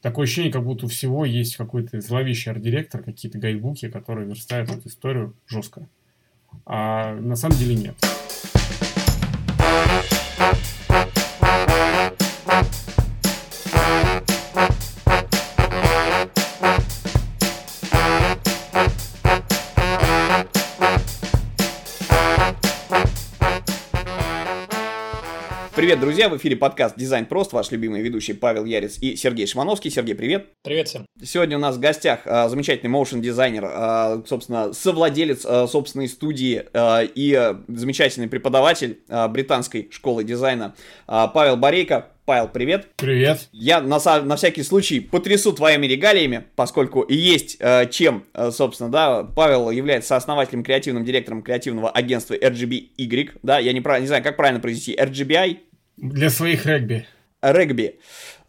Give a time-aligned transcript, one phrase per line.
[0.00, 4.88] такое ощущение, как будто у всего есть какой-то зловещий арт-директор, какие-то гайдбуки, которые верстают эту
[4.88, 5.88] историю жестко.
[6.66, 7.94] А на самом деле нет.
[25.90, 26.28] Привет, друзья!
[26.28, 27.52] В эфире подкаст «Дизайн прост».
[27.52, 29.90] Ваш любимый ведущий Павел Ярец и Сергей Шимановский.
[29.90, 30.46] Сергей, привет!
[30.62, 31.04] Привет всем!
[31.20, 37.02] Сегодня у нас в гостях а, замечательный моушен-дизайнер, а, собственно, совладелец а, собственной студии а,
[37.02, 40.76] и а, замечательный преподаватель а, британской школы дизайна
[41.08, 42.06] а, Павел Борейко.
[42.24, 42.86] Павел, привет.
[42.94, 43.48] Привет.
[43.50, 48.88] Я на, на всякий случай потрясу твоими регалиями, поскольку и есть э, чем, э, собственно,
[48.88, 54.36] да, Павел является основателем, креативным директором креативного агентства RGBY, да, я не, не знаю, как
[54.36, 55.58] правильно произнести, RGBI,
[56.00, 57.06] для своих регби.
[57.42, 57.98] Регби.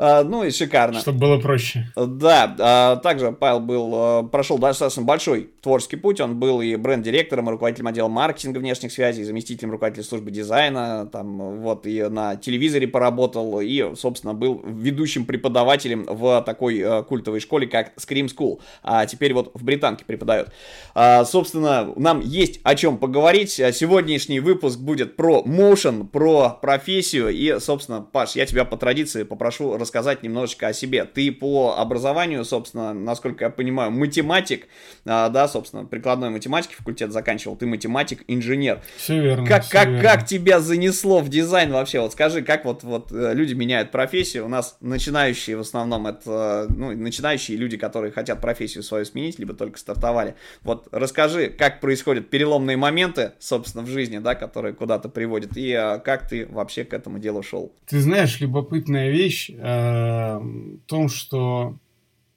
[0.03, 0.99] А, ну и шикарно.
[0.99, 1.85] Чтобы было проще.
[1.95, 6.19] Да, а, также Павел был, а, прошел достаточно большой творческий путь.
[6.19, 11.59] Он был и бренд-директором, и руководителем отдела маркетинга внешних связей, заместителем руководителя службы дизайна, там
[11.61, 17.93] вот и на телевизоре поработал, и, собственно, был ведущим преподавателем в такой культовой школе, как
[17.97, 18.59] Scream School.
[18.81, 20.52] А теперь вот в Британке преподает.
[20.95, 23.52] Собственно, нам есть о чем поговорить.
[23.52, 29.77] Сегодняшний выпуск будет про motion, про профессию, и, собственно, Паш, я тебя по традиции попрошу
[29.77, 31.03] рассказать рассказать немножечко о себе.
[31.03, 34.67] Ты по образованию, собственно, насколько я понимаю, математик,
[35.06, 38.81] а, да, собственно, прикладной математики факультет заканчивал, ты математик, инженер.
[38.95, 39.45] Все верно.
[39.45, 40.02] Как, все как, верно.
[40.02, 42.00] как тебя занесло в дизайн вообще?
[42.00, 44.45] Вот скажи, как вот, вот э, люди меняют профессию?
[44.45, 49.53] У нас начинающие в основном это, ну, начинающие люди, которые хотят профессию свою сменить, либо
[49.53, 50.36] только стартовали.
[50.64, 55.98] Вот расскажи, как происходят переломные моменты, собственно, в жизни, да, которые куда-то приводят, и а,
[55.98, 57.73] как ты вообще к этому делу шел?
[57.89, 59.52] Ты знаешь, любопытная вещь.
[59.72, 60.41] Э,
[60.88, 61.77] том, что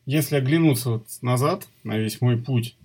[0.06, 2.77] если оглянуться вот назад на весь мой путь,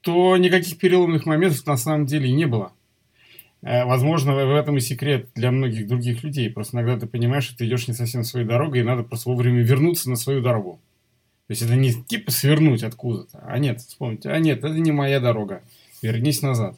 [0.00, 2.72] то никаких переломных моментов на самом деле не было.
[3.62, 6.50] Э, возможно, в этом и секрет для многих других людей.
[6.50, 9.62] Просто иногда ты понимаешь, что ты идешь не совсем своей дорогой, и надо просто вовремя
[9.62, 10.80] вернуться на свою дорогу.
[11.46, 15.20] То есть это не типа свернуть откуда-то, а нет, вспомните, а нет, это не моя
[15.20, 15.62] дорога,
[16.02, 16.76] вернись назад.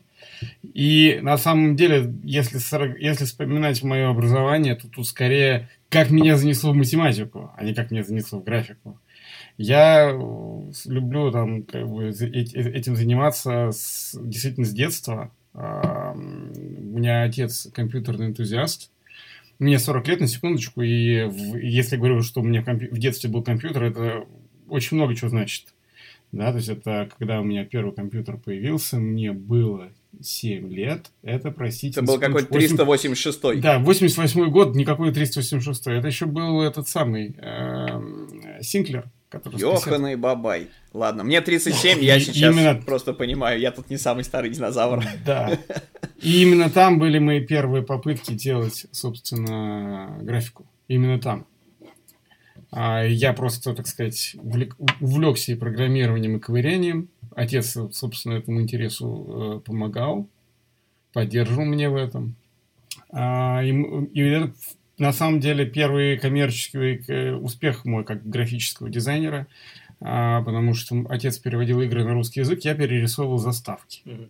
[0.63, 2.59] И на самом деле, если,
[3.03, 7.91] если вспоминать мое образование, то тут скорее как меня занесло в математику, а не как
[7.91, 9.01] меня занесло в графику.
[9.57, 15.33] Я э, люблю там как бы этим заниматься с, действительно с детства.
[15.55, 18.93] У меня отец компьютерный энтузиаст.
[19.59, 23.43] Мне 40 лет, на секундочку, и в, если говорю, что у меня в детстве был
[23.43, 24.25] компьютер, это
[24.69, 25.75] очень много чего значит.
[26.31, 29.91] Да, то есть это когда у меня первый компьютер появился, мне было
[30.21, 31.11] 7 лет.
[31.23, 32.01] Это, простите...
[32.01, 33.61] Это был какой-то 386 8...
[33.61, 39.11] Да, 88 год, никакой 386 Это еще был этот самый э, Синклер.
[39.53, 40.69] Йоханый Бабай.
[40.95, 42.75] Ладно, мне 37, я сейчас именно...
[42.75, 45.05] просто понимаю, я тут не самый старый динозавр.
[45.25, 45.59] Да.
[46.23, 50.67] И именно там были мои первые попытки делать, собственно, графику.
[50.89, 51.47] Именно там.
[52.71, 54.35] А я просто, так сказать,
[55.01, 57.09] увлекся и программированием, и ковырянием.
[57.39, 60.29] Отец, собственно, этому интересу э, помогал,
[61.13, 62.35] поддерживал меня в этом.
[63.11, 64.53] А, и, и это,
[64.99, 69.47] на самом деле, первый коммерческий э, успех мой как графического дизайнера,
[70.01, 74.01] а, потому что отец переводил игры на русский язык, я перерисовывал заставки.
[74.05, 74.29] Mm-hmm.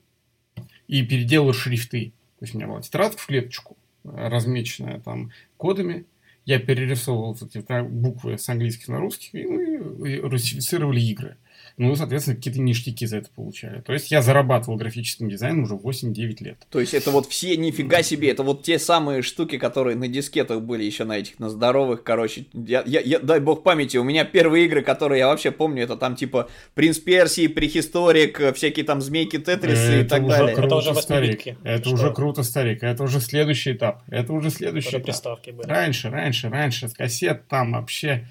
[0.88, 2.12] И переделал шрифты.
[2.40, 6.04] То есть у меня была тетрадка в клеточку, размеченная там кодами,
[6.44, 11.38] я перерисовывал эти буквы с английских на русский, и мы русифицировали игры
[11.78, 13.80] ну, соответственно, какие-то ништяки за это получали.
[13.80, 16.58] То есть я зарабатывал графическим дизайном уже 8-9 лет.
[16.70, 20.60] То есть это вот все, нифига себе, это вот те самые штуки, которые на дискетах
[20.60, 22.46] были еще на этих, на здоровых, короче.
[22.52, 25.96] Я, я, я, дай бог памяти, у меня первые игры, которые я вообще помню, это
[25.96, 30.56] там типа Принц Персии, Прихисторик, всякие там Змейки Тетрисы это и так уже далее.
[30.56, 31.46] Круто, это уже старик.
[31.62, 31.94] Это Что?
[31.94, 32.82] уже круто, старик.
[32.82, 34.02] Это уже следующий этап.
[34.08, 35.06] Это уже следующий уже этап.
[35.06, 35.66] приставки были.
[35.68, 38.26] Раньше, раньше, раньше, с кассет там вообще Э,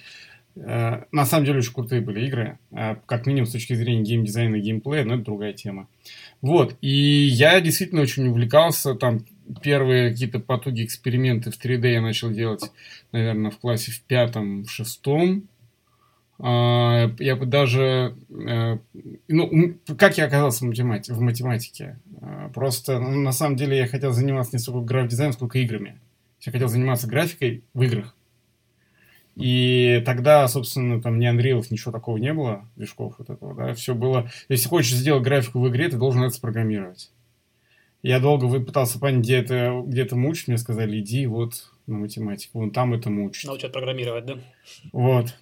[1.11, 4.61] на самом деле очень крутые были игры, э, как минимум с точки зрения геймдизайна и
[4.61, 5.87] геймплея, но это другая тема.
[6.41, 9.25] Вот, и я действительно очень увлекался, там
[9.61, 12.71] первые какие-то потуги, эксперименты в 3D я начал делать,
[13.11, 15.47] наверное, в классе в пятом, в шестом.
[16.39, 18.15] А, я бы даже...
[18.29, 18.77] Э,
[19.27, 21.13] ну, как я оказался в, математике?
[21.13, 21.99] В математике?
[22.53, 25.99] Просто, ну, на самом деле, я хотел заниматься не столько граф-дизайном, сколько играми.
[26.41, 28.16] Я хотел заниматься графикой в играх.
[29.37, 33.93] И тогда, собственно, там ни Андреев, ничего такого не было, движков вот этого, да, все
[33.93, 34.31] было...
[34.49, 37.11] Если хочешь сделать графику в игре, ты должен это спрограммировать.
[38.01, 42.59] Я долго пытался понять, где это, где это мучить, мне сказали, иди вот на математику,
[42.59, 43.45] вон там это мучить.
[43.45, 44.37] Научат программировать, да?
[44.91, 45.35] Вот.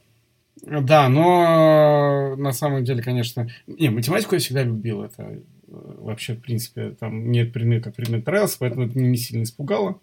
[0.62, 3.48] Да, но на самом деле, конечно...
[3.66, 5.04] Не, математику я всегда любил.
[5.04, 9.44] Это э, вообще, в принципе, там нет предмета, как предмет нравился, поэтому это не сильно
[9.44, 10.00] испугало.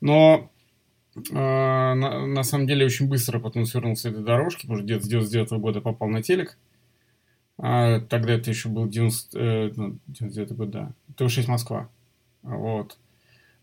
[0.00, 0.50] Но
[1.30, 5.08] на, на самом деле очень быстро потом свернул с этой дорожки, потому что где-то с
[5.08, 6.58] 99 -го года попал на телек.
[7.58, 9.70] А, тогда это еще был 90, э,
[10.06, 10.92] 99 ну, год, да.
[11.16, 11.88] ТВ-6 Москва.
[12.42, 12.98] Вот.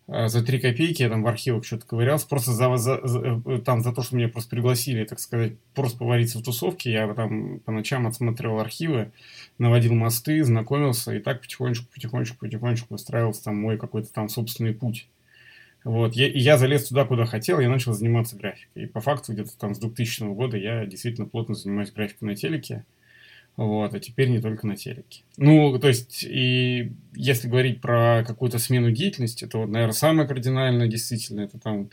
[0.07, 3.59] А за три копейки я там в архивах что-то ковырялся, просто за, за, за, э,
[3.59, 7.59] там, за то, что меня просто пригласили, так сказать, просто повариться в тусовке, я там
[7.59, 9.11] по ночам отсматривал архивы,
[9.59, 15.07] наводил мосты, знакомился, и так потихонечку, потихонечку, потихонечку выстраивался там мой какой-то там собственный путь.
[15.83, 18.83] Вот, я, я залез туда, куда хотел, я начал заниматься графикой.
[18.83, 22.85] И по факту где-то там с 2000 года я действительно плотно занимаюсь графикой на телеке.
[23.55, 25.23] Вот, а теперь не только на телеке.
[25.37, 31.41] Ну, то есть, и если говорить про какую-то смену деятельности, то, наверное, самое кардинальное действительно,
[31.41, 31.89] это там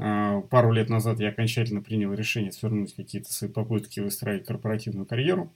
[0.00, 5.52] а, пару лет назад я окончательно принял решение свернуть какие-то свои попытки выстраивать корпоративную карьеру.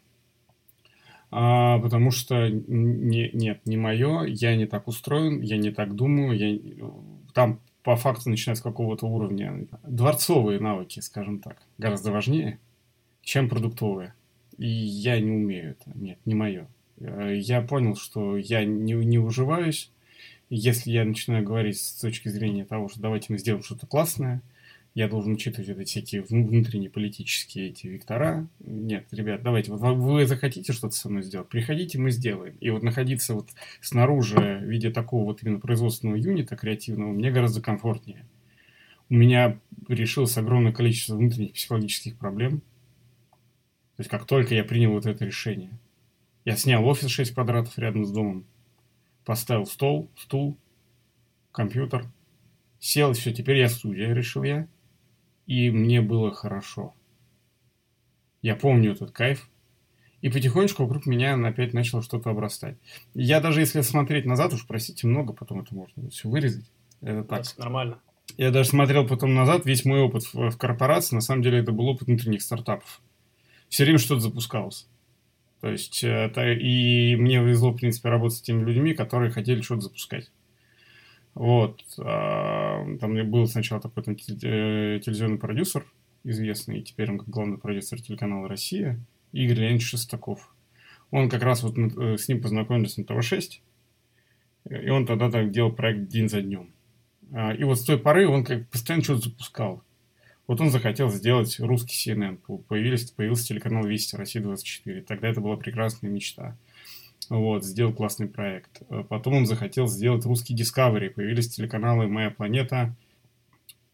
[1.31, 6.37] А, потому что не, нет, не мое, я не так устроен, я не так думаю,
[6.37, 6.91] я,
[7.37, 12.59] там по факту начиная с какого-то уровня дворцовые навыки, скажем так, гораздо важнее,
[13.21, 14.15] чем продуктовые.
[14.57, 15.93] И я не умею это.
[15.95, 16.67] Нет, не мое.
[16.99, 19.91] Э, я понял, что я не, не уживаюсь.
[20.49, 24.41] Если я начинаю говорить с точки зрения того, что давайте мы сделаем что-то классное,
[24.97, 28.49] я должен учитывать эти всякие внутренние политические эти вектора.
[28.59, 32.57] Нет, ребят, давайте, вот вы захотите что-то со мной сделать, приходите, мы сделаем.
[32.61, 33.51] И вот находиться вот
[33.81, 38.27] снаружи в виде такого вот именно производственного юнита креативного мне гораздо комфортнее.
[39.09, 42.63] У меня решилось огромное количество внутренних психологических проблем–
[43.97, 45.71] то есть, как только я принял вот это решение,
[46.45, 48.45] я снял офис 6 квадратов рядом с домом,
[49.25, 50.59] поставил стол, стул,
[51.51, 52.05] компьютер,
[52.79, 54.69] сел, и все, теперь я студия, решил я.
[55.47, 56.95] И мне было хорошо.
[58.43, 59.49] Я помню этот кайф.
[60.23, 62.77] И потихонечку вокруг меня опять начало что-то обрастать.
[63.15, 66.71] Я даже если смотреть назад, уж простите, много, потом это можно все вырезать.
[67.01, 67.41] Это так.
[67.43, 68.01] Это нормально.
[68.37, 71.71] Я даже смотрел потом назад, весь мой опыт в, в корпорации, на самом деле это
[71.71, 73.01] был опыт внутренних стартапов
[73.69, 74.87] все время что-то запускалось.
[75.61, 79.83] То есть, это, и мне повезло, в принципе, работать с теми людьми, которые хотели что-то
[79.83, 80.31] запускать.
[81.37, 81.83] Вот.
[81.99, 85.85] А, там был сначала такой там, э, телевизионный продюсер,
[86.25, 88.99] известный, и теперь он как главный продюсер телеканала «Россия»,
[89.33, 90.55] Игорь Леонидович Шестаков.
[91.11, 93.61] Он как раз вот э, с ним познакомились на ТВ-6,
[94.71, 96.73] и он тогда так делал проект день за днем.
[97.35, 99.83] А, и вот с той поры он как постоянно что-то запускал.
[100.47, 102.39] Вот он захотел сделать русский CNN.
[102.63, 105.03] Появились, появился телеканал Вести, Россия-24.
[105.03, 106.57] Тогда это была прекрасная мечта.
[107.29, 108.83] Вот, сделал классный проект.
[109.09, 111.11] Потом он захотел сделать русский Discovery.
[111.11, 112.95] Появились телеканалы «Моя планета»,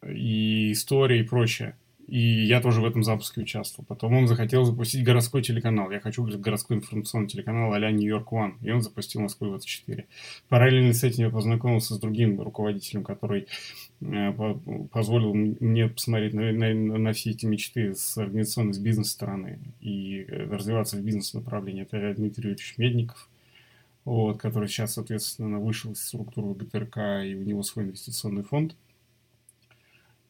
[0.07, 1.77] и «История» и прочее.
[2.09, 3.87] И я тоже в этом запуске участвовал.
[3.87, 5.91] Потом он захотел запустить городской телеканал.
[5.91, 8.55] Я хочу говорит, городской информационный телеканал а-ля Нью-Йорк One.
[8.61, 10.07] И он запустил Москву 24.
[10.49, 13.45] Параллельно с этим я познакомился с другим руководителем, который э,
[14.91, 20.45] позволил мне посмотреть на, на, на все эти мечты с организационной, с бизнес-стороны и э,
[20.45, 21.83] развиваться в бизнес-направлении.
[21.83, 23.29] Это Дмитрий Юрьевич Медников
[24.05, 28.75] вот, который сейчас, соответственно, вышел из структуры ГТРК, и у него свой инвестиционный фонд.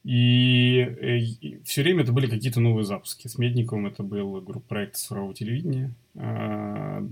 [0.05, 3.29] И, э, и все время это были какие-то новые запуски.
[3.29, 5.93] С Медниковым это был группа проект цифрового телевидения.
[6.17, 7.07] А,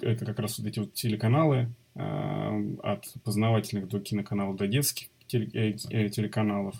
[0.00, 5.10] это как раз вот эти вот телеканалы а, от познавательных до киноканалов до детских э,
[5.10, 6.74] э, телеканалов.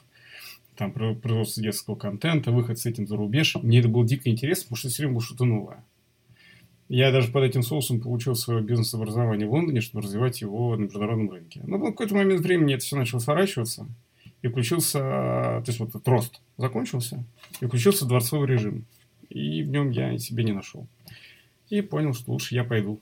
[0.76, 3.56] Там производство детского контента, выход с этим за рубеж.
[3.62, 5.84] Мне это было дико интересно, потому что все время было что-то новое.
[6.88, 11.30] Я даже под этим соусом получил свое бизнес-образование в Лондоне, чтобы развивать его на международном
[11.30, 11.60] рынке.
[11.66, 13.86] Но в какой-то момент времени это все начало сворачиваться
[14.40, 17.24] и включился, то есть вот этот рост закончился,
[17.60, 18.84] и включился дворцовый режим.
[19.28, 20.86] И в нем я себе не нашел.
[21.68, 23.00] И понял, что лучше я пойду.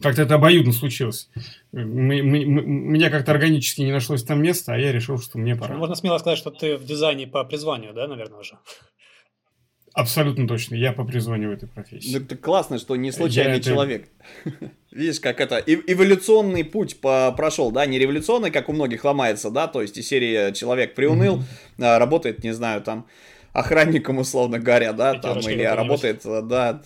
[0.00, 1.28] Как-то это обоюдно случилось.
[1.72, 5.56] Мы, мы, мы, меня как-то органически не нашлось там места, а я решил, что мне
[5.56, 5.76] пора.
[5.76, 8.58] Можно смело сказать, что ты в дизайне по призванию, да, наверное, уже?
[9.94, 10.76] Абсолютно точно.
[10.76, 12.12] Я по призванию в этой профессии.
[12.16, 14.08] Ну, это классно, что не случайный я человек.
[14.44, 14.70] Это...
[14.92, 19.66] Видишь, как это эволюционный путь по прошел, да, не революционный, как у многих ломается, да,
[19.66, 21.42] то есть из серии человек приуныл,
[21.78, 21.98] mm-hmm.
[21.98, 23.08] работает, не знаю, там
[23.52, 26.80] охранником, условно говоря, да, там, или работает, да,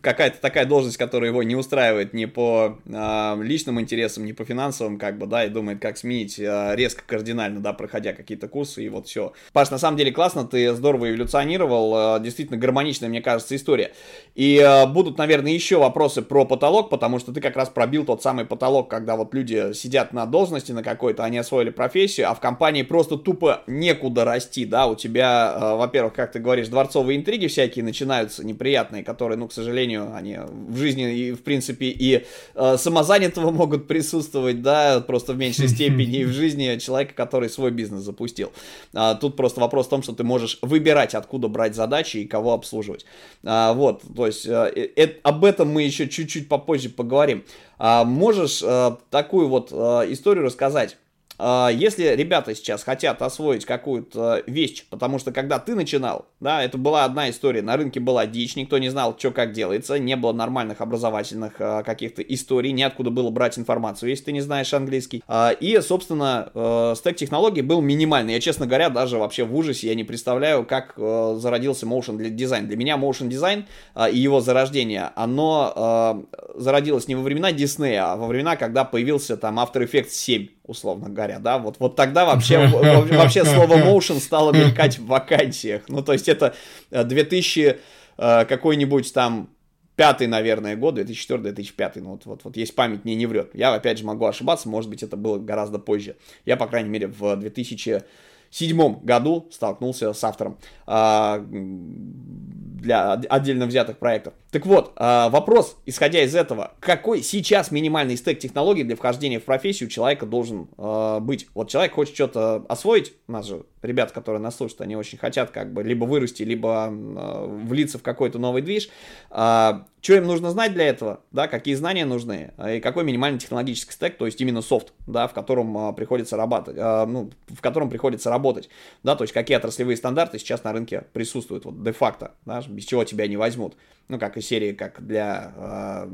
[0.00, 4.98] какая-то такая должность, которая его не устраивает ни по а, личным интересам, ни по финансовым,
[4.98, 8.88] как бы, да, и думает, как сменить а, резко, кардинально, да, проходя какие-то курсы, и
[8.88, 9.32] вот все.
[9.52, 13.92] Паш, на самом деле классно, ты здорово эволюционировал, а, действительно гармоничная, мне кажется, история.
[14.34, 18.22] И а, будут, наверное, еще вопросы про потолок, потому что ты как раз пробил тот
[18.22, 22.40] самый потолок, когда вот люди сидят на должности на какой-то, они освоили профессию, а в
[22.40, 27.46] компании просто тупо некуда расти, да, у тебя э, во-первых, как ты говоришь, дворцовые интриги
[27.46, 32.24] всякие начинаются неприятные, которые, ну, к сожалению, они в жизни и, в принципе, и
[32.54, 37.70] э, самозанятого могут присутствовать, да, просто в меньшей степени и в жизни человека, который свой
[37.70, 38.52] бизнес запустил.
[38.94, 42.52] А, тут просто вопрос в том, что ты можешь выбирать, откуда брать задачи и кого
[42.52, 43.04] обслуживать.
[43.44, 47.44] А, вот, то есть э, э, об этом мы еще чуть-чуть попозже поговорим.
[47.78, 49.74] А, можешь э, такую вот э,
[50.12, 50.96] историю рассказать?
[51.38, 56.78] А, если ребята сейчас хотят освоить какую-то вещь, потому что когда ты начинал, да, это
[56.78, 60.32] была одна история, на рынке была дичь, никто не знал, что как делается, не было
[60.32, 65.22] нормальных образовательных а, каких-то историй, неоткуда было брать информацию, если ты не знаешь английский.
[65.26, 68.34] А, и, собственно, э, стек технологий был минимальный.
[68.34, 72.66] Я, честно говоря, даже вообще в ужасе я не представляю, как э, зародился motion дизайн.
[72.66, 73.66] Для меня motion дизайн
[74.10, 76.24] и его зарождение, оно
[76.54, 81.08] зародилось не во времена Диснея, а во времена, когда появился там After Effects 7 условно
[81.08, 86.12] говоря, да, вот, вот тогда вообще, вообще слово motion стало мелькать в вакансиях, ну, то
[86.12, 86.54] есть это
[86.90, 87.78] 2000 э,
[88.18, 89.50] э, какой-нибудь там
[89.96, 93.50] пятый, наверное, год, 2004-2005, ну вот, вот, вот есть память, мне не врет.
[93.54, 96.16] Я, опять же, могу ошибаться, может быть, это было гораздо позже.
[96.44, 104.34] Я, по крайней мере, в 2007 году столкнулся с автором а, для отдельно взятых проектов.
[104.52, 109.44] Так вот, а, вопрос, исходя из этого, какой сейчас минимальный стек технологий для вхождения в
[109.44, 111.48] профессию человека должен а, быть?
[111.54, 115.52] Вот человек хочет что-то освоить, у нас же ребята, которые нас слушают, они очень хотят
[115.52, 118.88] как бы либо вырасти, либо э, влиться в какой-то новый движ.
[119.30, 124.16] Что им нужно знать для этого, да, какие знания нужны, и какой минимальный технологический стек,
[124.18, 128.68] то есть именно софт, да, в котором приходится работать, ну, в котором приходится работать,
[129.04, 133.04] да, то есть какие отраслевые стандарты сейчас на рынке присутствуют, вот де-факто, да, без чего
[133.04, 133.76] тебя не возьмут.
[134.08, 136.08] Ну, как и серии, как для э,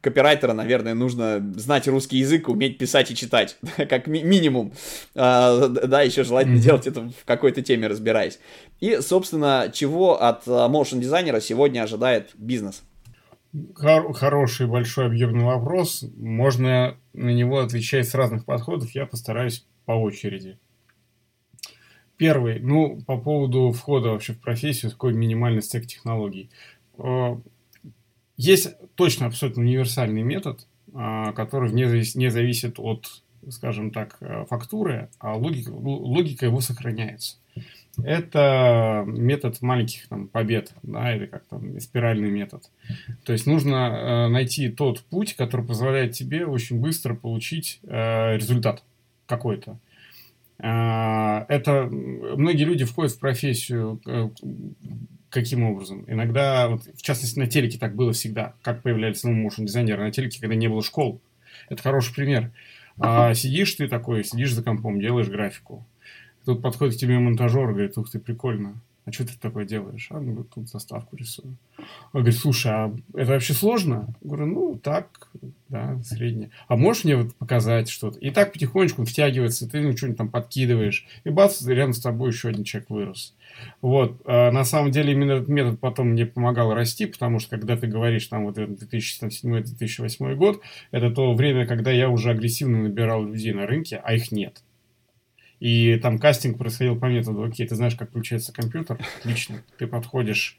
[0.00, 4.72] копирайтера, наверное, нужно знать русский язык, уметь писать и читать, как ми- минимум.
[5.14, 6.60] А, да, еще желательно mm-hmm.
[6.60, 8.38] делать это в какой-то теме, разбираясь.
[8.80, 12.82] И, собственно, чего от motion а, дизайнера сегодня ожидает бизнес?
[13.74, 16.04] Хор- хороший большой объемный вопрос.
[16.16, 18.94] Можно на него отвечать с разных подходов.
[18.94, 20.58] Я постараюсь по очереди.
[22.16, 26.50] Первый, ну, по поводу входа вообще в профессию, какой минимальный стек технологий.
[28.36, 31.84] Есть точно абсолютно универсальный метод, а, который не,
[32.18, 37.36] не зависит от, скажем так, э, фактуры, а логика, логика его сохраняется.
[38.02, 42.70] Это метод маленьких там, побед, да, или как там спиральный метод.
[43.24, 48.82] То есть нужно э, найти тот путь, который позволяет тебе очень быстро получить э, результат
[49.26, 49.78] какой-то.
[50.58, 54.30] Э, это многие люди входят в профессию э,
[55.30, 56.04] Каким образом?
[56.08, 58.54] Иногда, вот, в частности, на телеке так было всегда.
[58.62, 61.20] Как появлялись ну, motion дизайнеры на телеке, когда не было школ.
[61.68, 62.50] Это хороший пример.
[62.98, 65.86] А сидишь ты такой, сидишь за компом, делаешь графику.
[66.44, 68.80] Тут подходит к тебе монтажер, говорит, ух ты, прикольно
[69.10, 70.06] а что ты такое делаешь?
[70.10, 71.56] А, ну, тут заставку рисую.
[72.12, 74.14] Он говорит, слушай, а это вообще сложно?
[74.22, 75.28] Я говорю, ну, так,
[75.68, 76.50] да, среднее.
[76.68, 78.18] А можешь мне вот показать что-то?
[78.18, 82.48] И так потихонечку втягивается, ты ну, что-нибудь там подкидываешь, и бац, рядом с тобой еще
[82.48, 83.34] один человек вырос.
[83.82, 84.20] Вот.
[84.24, 87.86] А на самом деле именно этот метод потом мне помогал расти, потому что когда ты
[87.86, 90.60] говоришь, там, вот 2007-2008 год,
[90.92, 94.62] это то время, когда я уже агрессивно набирал людей на рынке, а их нет.
[95.60, 100.56] И там кастинг происходил по методу, окей, ты знаешь, как включается компьютер, отлично, ты подходишь.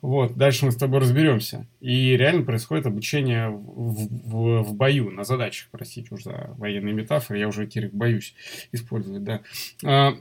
[0.00, 1.66] Вот, дальше мы с тобой разберемся.
[1.80, 7.38] И реально происходит обучение в, в, в бою, на задачах, простите уж за военные метафоры,
[7.38, 8.34] я уже, Кирик, боюсь
[8.72, 9.40] использовать, да.
[9.84, 10.14] А,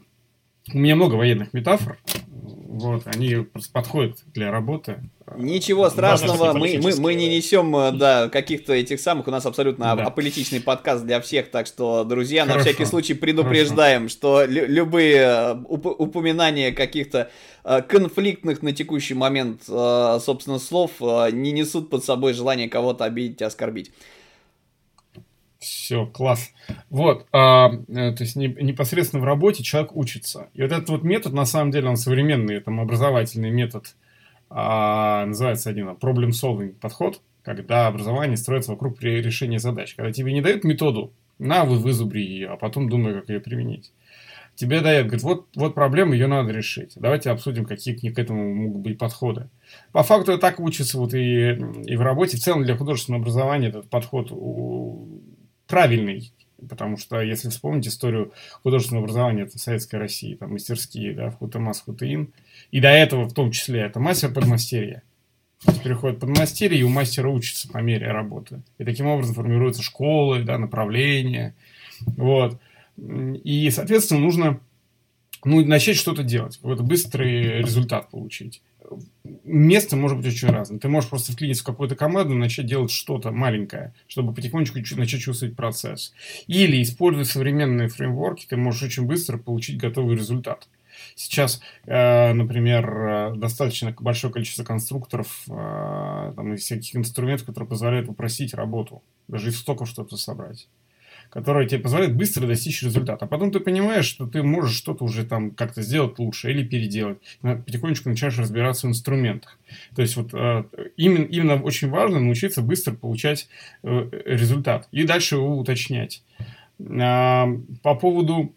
[0.74, 5.04] у меня много военных метафор, вот, они подходят для работы.
[5.36, 9.96] Ничего страшного, мы, мы, мы не несем, э, да, каких-то этих самых, у нас абсолютно
[9.96, 10.04] да.
[10.06, 12.60] аполитичный подкаст для всех, так что, друзья, Хорошо.
[12.60, 14.16] на всякий случай предупреждаем, Хорошо.
[14.16, 17.30] что любые э, уп упоминания каких-то
[17.66, 23.44] э, конфликтных на текущий момент, собственно, слов не несут под собой желание кого-то обидеть и
[23.44, 23.92] оскорбить.
[25.60, 26.52] Все, класс.
[26.90, 30.50] Вот, а, то есть не, непосредственно в работе человек учится.
[30.54, 33.96] И вот этот вот метод, на самом деле, он современный, там, образовательный метод,
[34.50, 39.96] а, называется один problem solving подход, когда образование строится вокруг решения задач.
[39.96, 43.92] Когда тебе не дают методу, на, вы вызубри ее, а потом думай, как ее применить.
[44.56, 46.94] Тебе дают, говорит, вот, вот проблема, ее надо решить.
[46.96, 49.50] Давайте обсудим, какие к этому могут быть подходы.
[49.92, 52.38] По факту так учится вот и, и в работе.
[52.38, 54.32] В целом для художественного образования этот подход
[55.68, 56.32] правильный.
[56.68, 61.82] Потому что, если вспомнить историю художественного образования в Советской России, там мастерские, да, в Хутамас,
[61.82, 62.34] Хутаин,
[62.72, 65.04] и до этого в том числе, это мастер подмастерье.
[65.84, 68.62] Переходит под мастерье, и у мастера учится по мере работы.
[68.78, 71.56] И таким образом формируются школы, да, направления.
[72.06, 72.60] Вот.
[72.98, 74.60] И, соответственно, нужно
[75.44, 78.62] ну, начать что-то делать, какой-то быстрый результат получить.
[79.44, 80.80] Место может быть очень разное.
[80.80, 85.56] Ты можешь просто вклиниться в какую-то команду, начать делать что-то маленькое, чтобы потихонечку начать чувствовать
[85.56, 86.14] процесс.
[86.48, 90.68] Или, используя современные фреймворки, ты можешь очень быстро получить готовый результат.
[91.18, 98.08] Сейчас, э, например, э, достаточно большое количество конструкторов э, там, и всяких инструментов, которые позволяют
[98.08, 100.70] упростить работу, даже из стоков что-то собрать
[101.30, 103.26] которая тебе позволяет быстро достичь результата.
[103.26, 107.18] А потом ты понимаешь, что ты можешь что-то уже там как-то сделать лучше или переделать.
[107.42, 109.60] Потихонечку начинаешь разбираться в инструментах.
[109.94, 110.34] То есть вот
[110.96, 113.50] именно, именно очень важно научиться быстро получать
[113.84, 116.24] результат и дальше его уточнять.
[116.78, 118.54] По поводу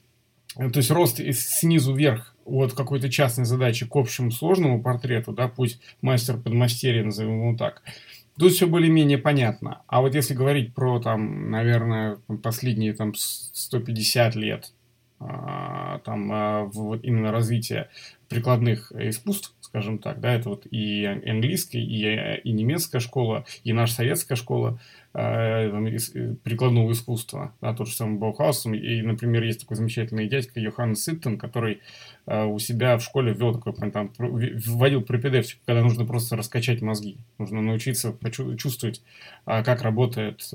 [0.55, 5.81] то есть рост снизу вверх от какой-то частной задачи к общему сложному портрету, да, пусть
[6.03, 7.83] мастер подмастерье, назовем его так,
[8.39, 9.83] тут все более-менее понятно.
[9.87, 14.73] А вот если говорить про, там, наверное, последние там, 150 лет,
[15.23, 17.91] а, там, а, вот именно развитие
[18.29, 23.95] прикладных искусств, скажем так, да, это вот и английская, и, и немецкая школа, и наша
[23.95, 24.81] советская школа,
[25.13, 28.67] Э, э, прикладного искусства, да, тот же самый Баухаус.
[28.67, 31.81] И, например, есть такой замечательный дядька Йоханнес Иттен, который
[32.27, 37.19] э, у себя в школе ввел такой, там, вводил пропедевтику, когда нужно просто раскачать мозги.
[37.39, 38.17] Нужно научиться
[38.57, 39.03] чувствовать,
[39.45, 40.49] как работают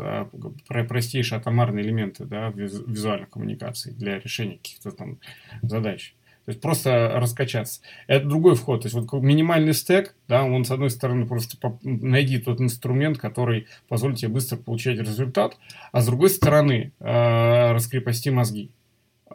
[0.67, 5.19] простейшие атомарные элементы да, визуальной коммуникации для решения каких-то там
[5.63, 6.15] задач.
[6.45, 7.81] То есть просто раскачаться.
[8.05, 8.83] Это другой вход.
[8.83, 13.65] То есть вот минимальный стек, да, он с одной стороны просто найди тот инструмент, который
[13.87, 15.57] позволит тебе быстро получать результат,
[15.91, 18.69] а с другой стороны э, раскрепости мозги.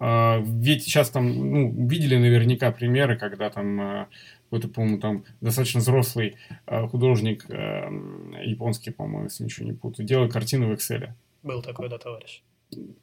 [0.00, 4.06] Э, ведь сейчас там, ну, видели наверняка примеры, когда там э,
[4.44, 6.36] какой-то, по-моему, там достаточно взрослый
[6.66, 11.10] художник, японский, по-моему, если ничего не путаю, делает картину в Excel.
[11.42, 12.42] Был такой, да, товарищ.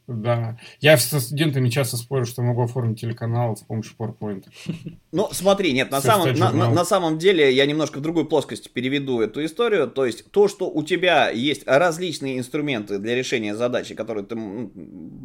[0.08, 0.58] Да.
[0.80, 4.46] Я со студентами часто спорю, что могу оформить телеканал с помощью PowerPoint.
[5.14, 8.72] Ну, смотри, нет, на самом, на, на, на самом деле я немножко в другую плоскость
[8.72, 9.88] переведу эту историю.
[9.88, 14.38] То есть то, что у тебя есть различные инструменты для решения задачи, которые ты,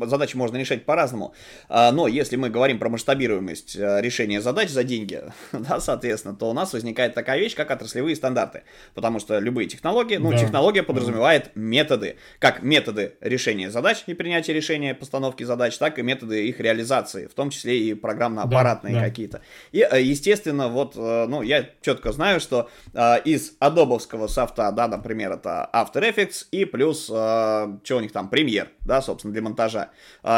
[0.07, 1.35] задачи можно решать по-разному.
[1.69, 5.21] А, но если мы говорим про масштабируемость а, решения задач за деньги,
[5.53, 8.63] да, соответственно, то у нас возникает такая вещь, как отраслевые стандарты.
[8.95, 10.39] Потому что любые технологии, ну, да.
[10.39, 16.03] технология подразумевает методы, как методы решения задач и принятия принятия решения постановки задач, так и
[16.03, 19.05] методы их реализации, в том числе и программно-аппаратные да, да.
[19.05, 19.43] какие-то.
[19.73, 24.89] И, э, естественно, вот, э, ну, я четко знаю, что э, из адобовского софта, да,
[24.89, 29.91] например, это After Effects и плюс, что у них там, Premiere, да, собственно, для монтажа.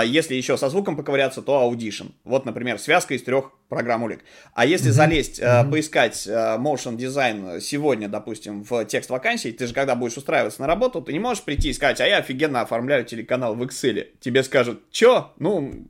[0.04, 2.10] Если еще со звуком поковыряться, то Audition.
[2.24, 4.20] Вот, например, связка из трех программ улик.
[4.54, 4.92] А если mm-hmm.
[4.92, 5.70] залезть, mm-hmm.
[5.70, 11.00] поискать motion design сегодня, допустим, в текст вакансий, ты же когда будешь устраиваться на работу,
[11.00, 14.06] ты не можешь прийти и сказать, а я офигенно оформляю телеканал в Excel Excel.
[14.20, 15.32] Тебе скажут, чё?
[15.38, 15.84] Ну,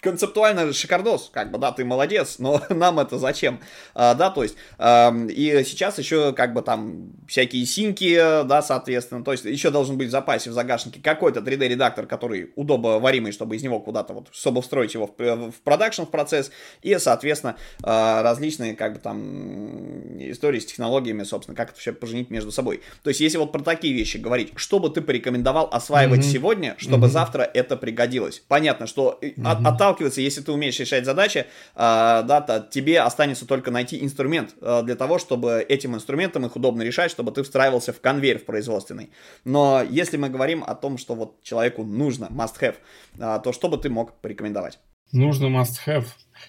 [0.00, 3.60] концептуально шикардос, как бы, да, ты молодец, но нам это зачем,
[3.94, 9.24] а, да, то есть, а, и сейчас еще, как бы, там, всякие синки, да, соответственно,
[9.24, 13.62] то есть, еще должен быть в запасе, в загашнике какой-то 3D-редактор, который удобоваримый, чтобы из
[13.62, 16.50] него куда-то вот, чтобы встроить его в, в продакшн, в процесс,
[16.82, 22.30] и, соответственно, а, различные, как бы, там, истории с технологиями, собственно, как это все поженить
[22.30, 22.82] между собой.
[23.02, 26.32] То есть, если вот про такие вещи говорить, что бы ты порекомендовал осваивать mm-hmm.
[26.32, 27.10] сегодня, чтобы mm-hmm.
[27.10, 28.42] завтра это пригодилось?
[28.48, 29.46] Понятно, что mm-hmm.
[29.46, 34.02] от, от отталкиваться, если ты умеешь решать задачи, а, да, то тебе останется только найти
[34.02, 38.38] инструмент а, для того, чтобы этим инструментом их удобно решать, чтобы ты встраивался в конвейер
[38.38, 39.10] в производственный.
[39.44, 42.76] Но если мы говорим о том, что вот человеку нужно must-have,
[43.18, 44.78] а, то что бы ты мог порекомендовать?
[45.12, 46.06] Нужно must-have.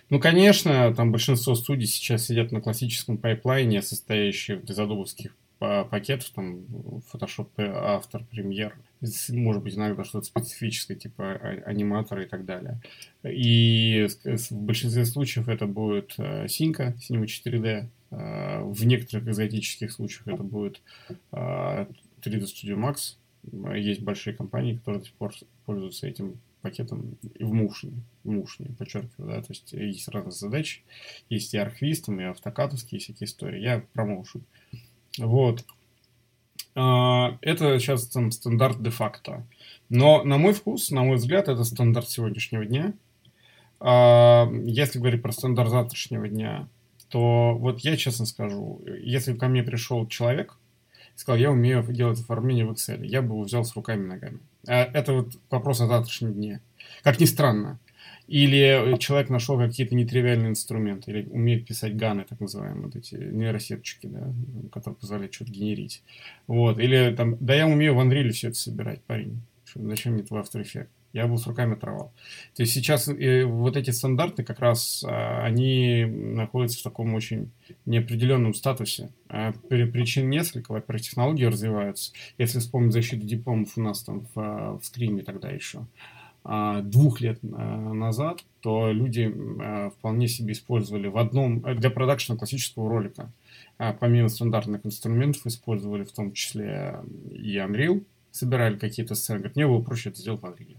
[0.09, 6.65] Ну, конечно, там большинство студий сейчас сидят на классическом пайплайне, состоящих из адобовских пакетов, там,
[7.11, 8.75] Photoshop, автор, премьер,
[9.29, 12.79] может быть, иногда что-то специфическое, типа а, аниматора и так далее.
[13.23, 16.15] И в большинстве случаев это будет
[16.47, 17.87] Синька, Cinema 4D.
[18.11, 20.81] Э, в некоторых экзотических случаях это будет
[21.31, 21.87] 3D
[22.23, 23.15] э, Studio Max.
[23.75, 25.33] Есть большие компании, которые до сих пор
[25.65, 30.81] пользуются этим пакетом в Motion, в Motion, подчеркиваю, да, то есть есть разные задачи,
[31.27, 33.59] есть и архвистом, и автокатовские всякие истории.
[33.59, 34.23] Я про.
[35.17, 35.65] Вот.
[36.75, 39.45] А, это сейчас там стандарт де-факто.
[39.89, 42.93] Но на мой вкус, на мой взгляд, это стандарт сегодняшнего дня.
[43.79, 46.67] А, если говорить про стандарт завтрашнего дня,
[47.09, 50.57] то вот я честно скажу, если ко мне пришел человек
[51.15, 54.07] и сказал, я умею делать оформление в Excel, я бы его взял с руками и
[54.07, 54.39] ногами.
[54.67, 56.61] А это вот вопрос о завтрашнем дне.
[57.03, 57.79] Как ни странно.
[58.27, 64.07] Или человек нашел какие-то нетривиальные инструменты, или умеет писать ганы, так называемые, вот эти нейросеточки,
[64.07, 64.33] да,
[64.71, 66.03] которые позволяют что-то генерить.
[66.47, 66.79] Вот.
[66.79, 69.41] Или там, да я умею в Unreal все это собирать, парень.
[69.73, 70.87] Зачем мне твой After Effects?
[71.13, 72.13] Я был с руками оторвал.
[72.55, 77.51] То есть сейчас э, вот эти стандарты как раз, а, они находятся в таком очень
[77.85, 79.09] неопределенном статусе.
[79.27, 80.71] А, причин несколько.
[80.71, 82.13] Во-первых, технологии развиваются.
[82.37, 85.85] Если вспомнить защиту дипломов у нас там в, в скриме тогда еще а,
[86.43, 92.37] двух лет а, назад, то люди а, вполне себе использовали в одном, э, для продакшена
[92.37, 93.31] классического ролика,
[93.99, 96.99] помимо стандартных инструментов, использовали в том числе
[97.31, 99.39] и Unreal, собирали какие-то сцены.
[99.39, 100.77] Говорят, мне было проще это сделать в Unreal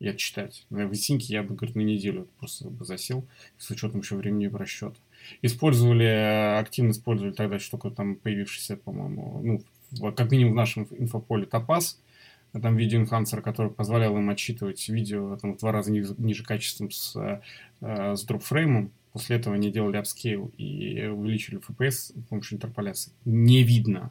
[0.00, 0.66] и отчитать.
[0.70, 3.24] В Исинке я бы, говорит, на неделю просто бы засел
[3.58, 4.96] с учетом еще времени расчета.
[5.40, 9.62] Использовали, активно использовали тогда штуку там появившийся, по-моему,
[10.00, 11.98] ну, как минимум в нашем инфополе Topaz,
[12.60, 16.90] там Video Enhancer, который позволял им обсчитывать видео там, в два раза ниже, ниже качеством
[16.90, 17.16] с,
[17.80, 18.92] э, с drop frame ом.
[19.12, 23.12] После этого они делали upscale и увеличили FPS с помощью интерполяции.
[23.24, 24.10] Не видно.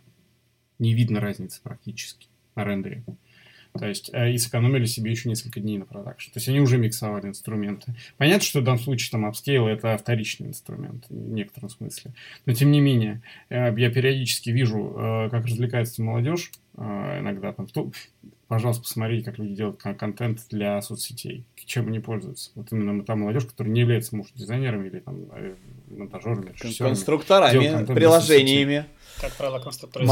[0.79, 3.03] Не видно разницы практически на рендере.
[3.77, 6.31] То есть, э, и сэкономили себе еще несколько дней на продакшн.
[6.31, 7.95] То есть, они уже миксовали инструменты.
[8.17, 12.13] Понятно, что в данном случае там upscale это вторичный инструмент в некотором смысле.
[12.45, 17.67] Но, тем не менее, э, я периодически вижу, э, как развлекается молодежь иногда там.
[18.47, 21.45] Пожалуйста, посмотрите, как люди делают контент для соцсетей.
[21.65, 22.49] Чем они пользуются.
[22.55, 25.27] Вот именно та молодежь, которая не является, может, дизайнерами или там
[25.87, 28.85] монтажерами, Конструкторами, приложениями.
[29.21, 30.07] Как правило, конструкторами.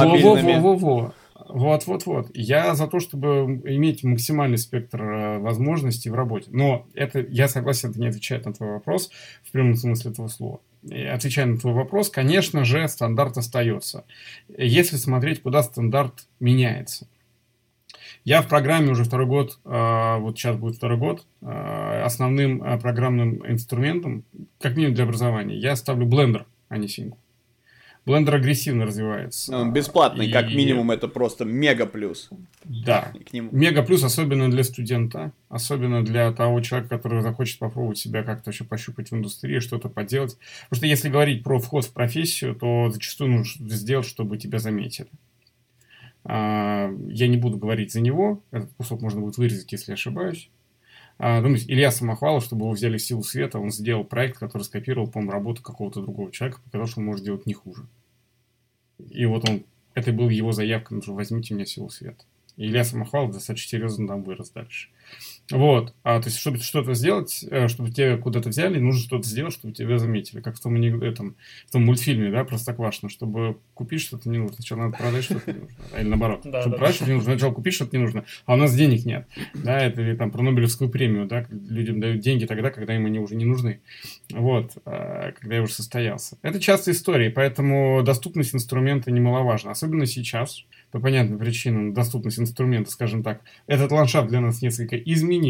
[1.47, 1.71] Во-во-во-во-во.
[1.71, 2.31] Вот-вот-вот.
[2.33, 6.49] Я за то, чтобы иметь максимальный спектр э, возможностей в работе.
[6.51, 9.11] Но это, я согласен, это не отвечает на твой вопрос
[9.43, 10.59] в прямом смысле этого слова.
[10.83, 14.05] И отвечая на твой вопрос, конечно же, стандарт остается.
[14.57, 17.07] Если смотреть, куда стандарт меняется.
[18.23, 23.45] Я в программе уже второй год, э, вот сейчас будет второй год, э, основным программным
[23.49, 24.23] инструментом,
[24.59, 27.13] как минимум для образования, я ставлю Blender, а не Sync.
[28.05, 29.55] Blender агрессивно развивается.
[29.55, 30.31] Он бесплатный, и...
[30.31, 32.29] как минимум, это просто мега плюс.
[32.63, 33.13] Да.
[33.29, 33.49] К нему.
[33.51, 38.63] Мега плюс, особенно для студента, особенно для того человека, который захочет попробовать себя как-то еще
[38.63, 40.35] пощупать в индустрии, что-то поделать.
[40.63, 45.09] Потому что если говорить про вход в профессию, то зачастую нужно сделать, чтобы тебя заметили.
[46.23, 50.49] А, я не буду говорить за него, этот кусок можно будет вырезать, если ошибаюсь.
[51.17, 55.07] А, думаю, Илья Самохвалов, чтобы его взяли в силу света, он сделал проект, который скопировал,
[55.07, 57.85] по-моему, работу какого-то другого человека, показал, что он может делать не хуже.
[59.09, 62.23] И вот он, это был его заявка, ну, возьмите меня силу света.
[62.57, 64.89] И Илья Самохвалов достаточно серьезно там вырос дальше.
[65.51, 65.93] Вот.
[66.03, 69.73] А, то есть, чтобы что-то сделать, э, чтобы тебя куда-то взяли, нужно что-то сделать, чтобы
[69.73, 70.41] тебя заметили.
[70.41, 71.35] Как в том, этом,
[71.67, 73.09] в том мультфильме, да, Простоквашино.
[73.09, 74.55] Чтобы купить что-то не нужно.
[74.55, 75.75] Сначала надо продать что-то не нужно.
[75.99, 76.41] Или наоборот.
[76.43, 77.31] Да, чтобы да, продать что-то не нужно.
[77.31, 78.25] Сначала купить что-то не нужно.
[78.45, 79.27] А у нас денег нет.
[79.53, 83.19] Да, это или там про Нобелевскую премию, да, людям дают деньги тогда, когда им они
[83.19, 83.81] уже не нужны.
[84.31, 84.71] Вот.
[84.85, 86.37] А, когда я уже состоялся.
[86.41, 89.71] Это часто истории, поэтому доступность инструмента немаловажна.
[89.71, 95.40] Особенно сейчас по понятным причинам доступность инструмента, скажем так, этот ландшафт для нас несколько изменился.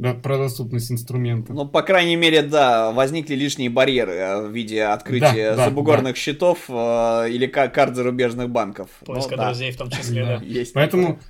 [0.00, 1.52] Да, про доступность инструмента.
[1.52, 6.18] Ну, по крайней мере, да, возникли лишние барьеры э, в виде открытия да, забугорных да.
[6.18, 8.88] счетов э, или карт зарубежных банков.
[9.04, 9.74] Поиска ну, друзей да.
[9.74, 10.38] в том числе, да.
[10.38, 10.44] да.
[10.46, 11.20] Есть Поэтому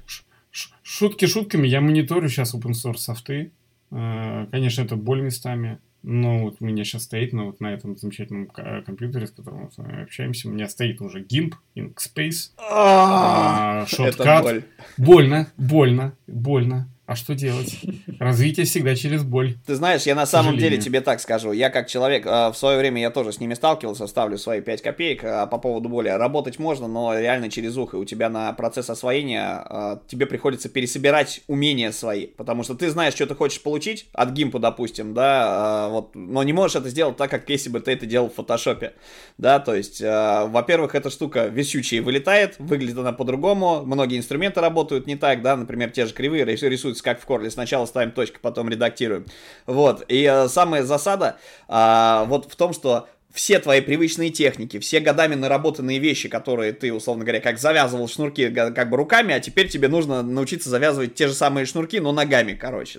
[0.84, 3.50] шутки шутками, я мониторю сейчас open source софты.
[3.90, 5.80] Э, конечно, это боль местами.
[6.04, 9.70] Ну, вот у меня сейчас стоит, ну, вот на этом замечательном компьютере, с которым мы
[9.72, 14.64] с вами общаемся, у меня стоит уже GIMP, Inkspace, а, шоткат.
[14.96, 16.88] Больно, больно, больно.
[17.10, 17.76] А что делать?
[18.20, 19.56] Развитие всегда через боль.
[19.66, 21.50] Ты знаешь, я на самом деле тебе так скажу.
[21.50, 24.80] Я как человек, а, в свое время я тоже с ними сталкивался, ставлю свои 5
[24.80, 26.08] копеек а, по поводу боли.
[26.08, 27.96] Работать можно, но реально через ухо.
[27.96, 32.28] У тебя на процесс освоения а, тебе приходится пересобирать умения свои.
[32.28, 36.52] Потому что ты знаешь, что ты хочешь получить от гимпа, допустим, да, вот, но не
[36.52, 38.92] можешь это сделать так, как если бы ты это делал в фотошопе.
[39.36, 45.16] Да, то есть, во-первых, эта штука висючая вылетает, выглядит она по-другому, многие инструменты работают не
[45.16, 47.50] так, да, например, те же кривые рисуют есть как в Корле.
[47.50, 49.26] Сначала ставим точку, потом редактируем.
[49.66, 50.04] Вот.
[50.08, 55.36] И э, самая засада э, вот в том, что все твои привычные техники, все годами
[55.36, 59.86] наработанные вещи, которые ты, условно говоря, как завязывал шнурки как бы руками, а теперь тебе
[59.86, 62.98] нужно научиться завязывать те же самые шнурки, но ногами, короче.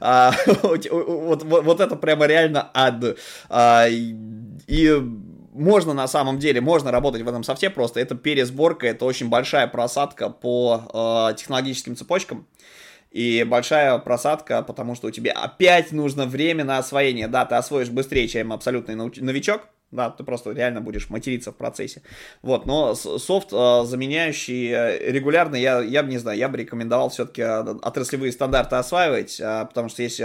[0.00, 3.16] Вот, вот это прямо реально ад.
[3.48, 5.02] А, и
[5.58, 9.66] можно на самом деле, можно работать в этом софте, просто это пересборка, это очень большая
[9.66, 12.46] просадка по э, технологическим цепочкам
[13.10, 17.28] и большая просадка, потому что у тебя опять нужно время на освоение.
[17.28, 22.02] Да, ты освоишь быстрее, чем абсолютный новичок, да, ты просто реально будешь материться в процессе.
[22.42, 27.08] Вот, но софт, э, заменяющий э, регулярно, я, я бы не знаю, я бы рекомендовал
[27.08, 30.24] все-таки э, отраслевые стандарты осваивать, потому что если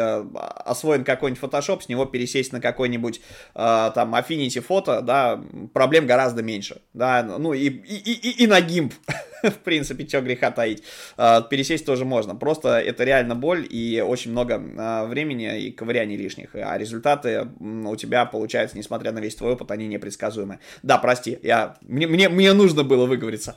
[0.70, 3.22] освоен какой-нибудь Photoshop, с него пересесть на какой-нибудь
[3.54, 5.42] там Affinity фото, да,
[5.74, 8.92] проблем гораздо меньше, да, ну и, и, и, и на GIMP.
[9.50, 10.84] в принципе, что греха таить.
[11.18, 12.36] А, пересесть тоже можно.
[12.36, 16.56] Просто это реально боль и очень много а, времени и ковыряний лишних.
[16.56, 20.60] А результаты у тебя получаются, несмотря на весь твой опыт, они непредсказуемы.
[20.82, 23.56] Да, прости, я, мне, мне, мне нужно было выговориться.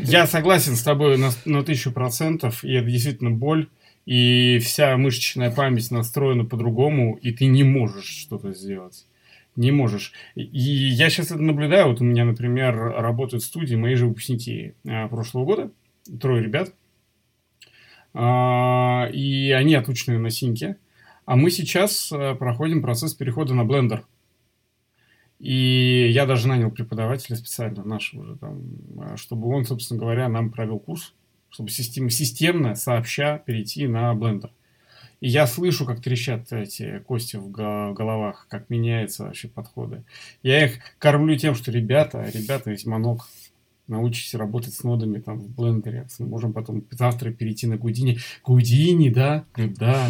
[0.00, 3.68] Я согласен с тобой на, на тысячу процентов, и это действительно боль,
[4.06, 9.06] и вся мышечная память настроена по-другому, и ты не можешь что-то сделать.
[9.56, 10.12] Не можешь.
[10.34, 11.88] И я сейчас это наблюдаю.
[11.88, 15.72] Вот у меня, например, работают в студии мои же выпускники а, прошлого года.
[16.20, 16.72] Трое ребят.
[18.14, 20.76] А, и они отучены на синке.
[21.26, 24.06] А мы сейчас а, проходим процесс перехода на блендер.
[25.38, 30.78] И я даже нанял преподавателя специально нашего же там, чтобы он, собственно говоря, нам провел
[30.78, 31.14] курс,
[31.48, 34.50] чтобы систем, системно, сообща перейти на блендер.
[35.20, 40.02] Я слышу, как трещат эти кости в головах, как меняются вообще подходы.
[40.42, 43.28] Я их кормлю тем, что ребята, ребята, весь манок
[43.90, 46.06] научитесь работать с нодами там в блендере.
[46.18, 48.18] Можем потом завтра перейти на Гудини.
[48.44, 49.44] Гудини, да?
[49.56, 50.08] Да.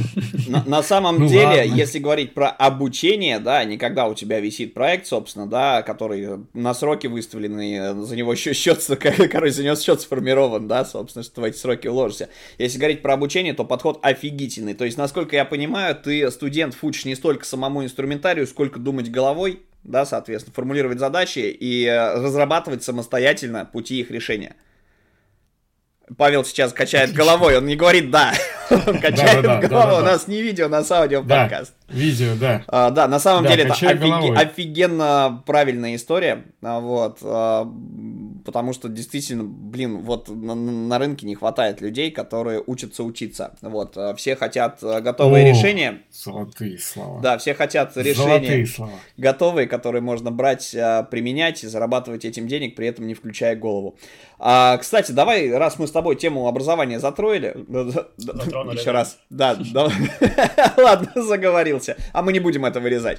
[0.49, 1.75] На, на самом ну, деле, ладно.
[1.75, 6.75] если говорить про обучение, да, не когда у тебя висит проект, собственно, да, который на
[6.75, 8.85] сроки выставлены, за него счет, счет
[9.31, 12.29] короче, за него счет сформирован, да, собственно, что в эти сроки уложишься.
[12.59, 14.75] Если говорить про обучение, то подход офигительный.
[14.75, 19.61] То есть, насколько я понимаю, ты студент учишь не столько самому инструментарию, сколько думать головой,
[19.85, 24.57] да, соответственно, формулировать задачи и э, разрабатывать самостоятельно пути их решения.
[26.17, 28.33] Павел сейчас качает головой, он не говорит «да».
[28.87, 31.75] Он качает да, да, голову, да, да, у нас не видео, у нас аудио подкаст.
[31.89, 32.63] Видео, да.
[32.69, 34.39] А, да, на самом деле это офиг...
[34.39, 37.69] офигенно правильная история, а, вот, а,
[38.45, 43.97] потому что действительно, блин, вот на, на рынке не хватает людей, которые учатся учиться, вот,
[44.17, 46.03] все хотят готовые О, решения.
[46.13, 47.21] Золотые слова.
[47.21, 48.67] Да, все хотят решения
[49.17, 53.97] готовые, которые можно брать, применять и зарабатывать этим денег, при этом не включая голову.
[54.43, 57.57] А, кстати, давай, раз мы с тобой тему образования затроили,
[58.17, 58.93] Затронули, еще да.
[58.93, 59.59] раз, да,
[60.77, 61.97] ладно, заговорил остановился.
[62.13, 63.19] А мы не будем это вырезать.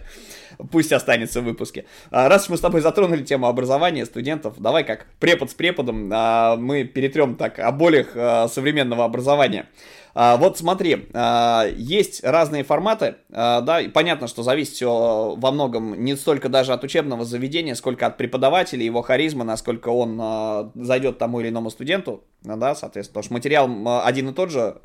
[0.72, 1.86] Пусть останется в выпуске.
[2.12, 6.56] А, раз мы с тобой затронули тему образования студентов, давай как препод с преподом а,
[6.58, 9.66] мы перетрем так о болях а, современного образования.
[10.14, 15.52] А, вот смотри, а, есть разные форматы, а, да, и понятно, что зависит все во
[15.52, 21.18] многом не столько даже от учебного заведения, сколько от преподавателя, его харизма, насколько он зайдет
[21.18, 24.76] тому или иному студенту, да, соответственно, потому что материал один и тот же,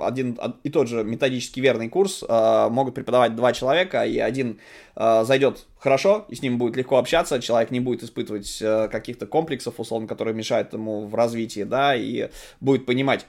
[0.00, 4.60] один и тот же методически верный курс могут преподавать два человека, и один
[4.96, 10.08] зайдет хорошо, и с ним будет легко общаться, человек не будет испытывать каких-то комплексов, условно,
[10.08, 13.26] которые мешают ему в развитии, да, и будет понимать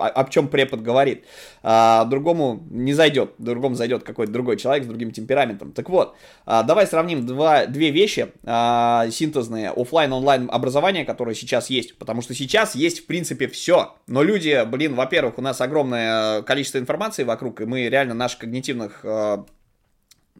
[0.00, 1.24] о, о чем препод говорит.
[1.62, 5.72] А, другому не зайдет, другому зайдет какой-то другой человек с другим темпераментом.
[5.72, 11.70] Так вот, а, давай сравним два, две вещи а, синтезные, офлайн онлайн образование, которое сейчас
[11.70, 11.98] есть.
[11.98, 13.94] Потому что сейчас есть, в принципе, все.
[14.06, 19.00] Но люди, блин, во-первых, у нас огромное количество информации вокруг, и мы реально наших когнитивных
[19.04, 19.44] а,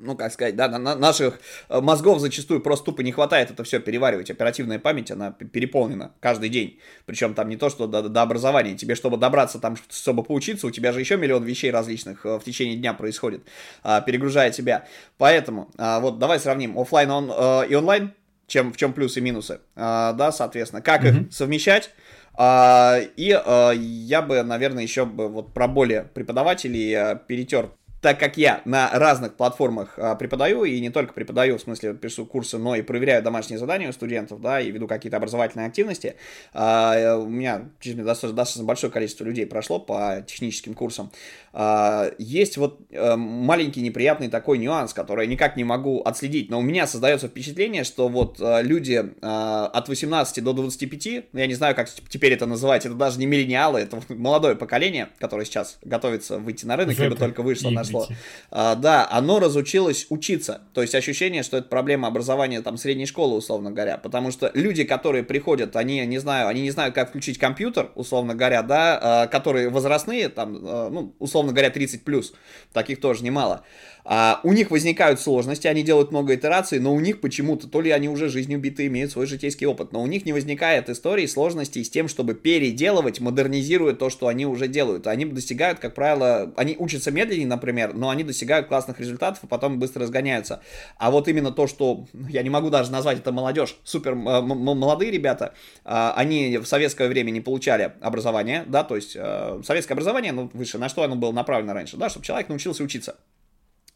[0.03, 3.81] ну, как сказать, да, на, наших э, мозгов зачастую просто тупо не хватает это все
[3.81, 4.31] переваривать.
[4.31, 6.79] Оперативная память, она переполнена каждый день.
[7.07, 8.77] Причем там не то, что до, до образования.
[8.77, 12.45] Тебе, чтобы добраться там, чтобы поучиться, у тебя же еще миллион вещей различных э, в
[12.45, 13.43] течение дня происходит,
[13.83, 14.87] а, перегружая тебя.
[15.19, 18.13] Поэтому, а, вот, давай сравним офлайн он, э, и онлайн,
[18.47, 21.27] чем, в чем плюсы и минусы, а, да, соответственно, как mm-hmm.
[21.27, 21.91] их совмещать.
[22.39, 23.39] И
[23.77, 29.35] я бы, наверное, еще бы вот про более преподавателей перетер так как я на разных
[29.35, 33.59] платформах а, преподаю, и не только преподаю, в смысле пишу курсы, но и проверяю домашние
[33.59, 36.17] задания у студентов, да, и веду какие-то образовательные активности,
[36.53, 41.11] а, у меня достаточно, достаточно большое количество людей прошло по техническим курсам.
[41.53, 46.59] А, есть вот а, маленький неприятный такой нюанс, который я никак не могу отследить, но
[46.59, 51.55] у меня создается впечатление, что вот а, люди а, от 18 до 25, я не
[51.55, 56.39] знаю, как теперь это называть, это даже не миллениалы, это молодое поколение, которое сейчас готовится
[56.39, 58.16] выйти на рынок, либо только вышло на произошло.
[58.50, 60.62] А, да, оно разучилось учиться.
[60.74, 63.98] То есть ощущение, что это проблема образования там средней школы, условно говоря.
[63.98, 68.35] Потому что люди, которые приходят, они не знаю, они не знают, как включить компьютер, условно
[68.35, 72.33] говоря, да, а, которые возрастные, там, а, ну, условно говоря, 30 плюс,
[72.72, 73.64] таких тоже немало.
[74.12, 77.92] А, у них возникают сложности, они делают много итераций, но у них почему-то, то ли
[77.92, 81.85] они уже жизнью биты, имеют свой житейский опыт, но у них не возникает истории сложностей
[81.85, 85.07] с тем, чтобы переделывать, модернизируя то, что они уже делают.
[85.07, 89.79] Они достигают, как правило, они учатся медленнее, например, но они достигают классных результатов, и потом
[89.79, 90.61] быстро разгоняются.
[90.99, 95.55] А вот именно то, что, я не могу даже назвать это молодежь, супер молодые ребята,
[95.85, 100.51] а, они в советское время не получали образование, да, то есть э, советское образование, ну,
[100.53, 103.14] выше, на что оно было направлено раньше, да, чтобы человек научился учиться.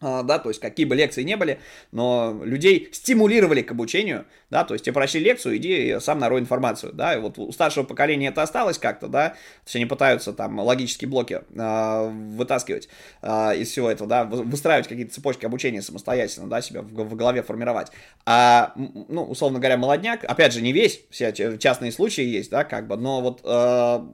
[0.05, 1.59] А, да, то есть какие бы лекции не были,
[1.91, 6.93] но людей стимулировали к обучению, да, то есть тебе прочли лекцию, иди сам нарой информацию,
[6.93, 10.59] да, и вот у старшего поколения это осталось как-то, да, то есть они пытаются там
[10.61, 12.91] логические блоки э, вытаскивать
[13.23, 17.43] э, из всего этого, да, выстраивать какие-то цепочки обучения самостоятельно, да, себя в, в голове
[17.43, 17.89] формировать,
[18.27, 22.89] а, ну, условно говоря, молодняк, опять же, не весь, все частные случаи есть, да, как
[22.89, 24.07] бы, но вот э,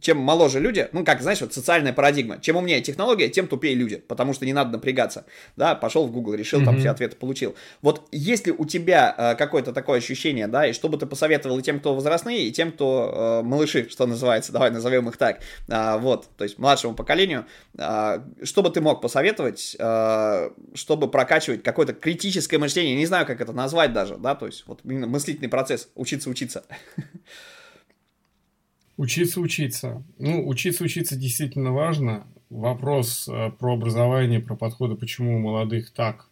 [0.00, 3.96] чем моложе люди, ну, как, знаешь, вот социальная парадигма, чем умнее технология, тем тупее люди,
[3.96, 5.24] потому что не надо напрягаться,
[5.56, 6.64] да, пошел в Google, решил, mm-hmm.
[6.64, 7.54] там все ответы получил.
[7.82, 11.62] Вот если у тебя э, какое-то такое ощущение, да, и что бы ты посоветовал и
[11.62, 15.98] тем, кто возрастные, и тем, кто э, малыши, что называется, давай назовем их так, э,
[15.98, 17.46] вот, то есть младшему поколению,
[17.76, 23.40] э, что бы ты мог посоветовать, э, чтобы прокачивать какое-то критическое мышление, не знаю, как
[23.40, 26.64] это назвать даже, да, то есть вот именно мыслительный процесс, учиться-учиться.
[26.68, 27.08] Учиться
[29.40, 30.02] учиться.
[30.18, 32.26] Ну, учиться учиться действительно важно.
[32.50, 36.28] Вопрос э, про образование, про подходы, почему у молодых так,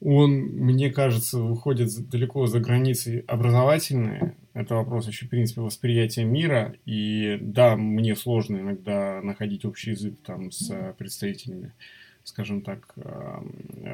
[0.00, 4.34] он, мне кажется, выходит далеко за границы образовательные.
[4.52, 6.74] Это вопрос еще, в принципе, восприятия мира.
[6.84, 11.72] И да, мне сложно иногда находить общий язык там с представителями
[12.24, 13.42] скажем так, э,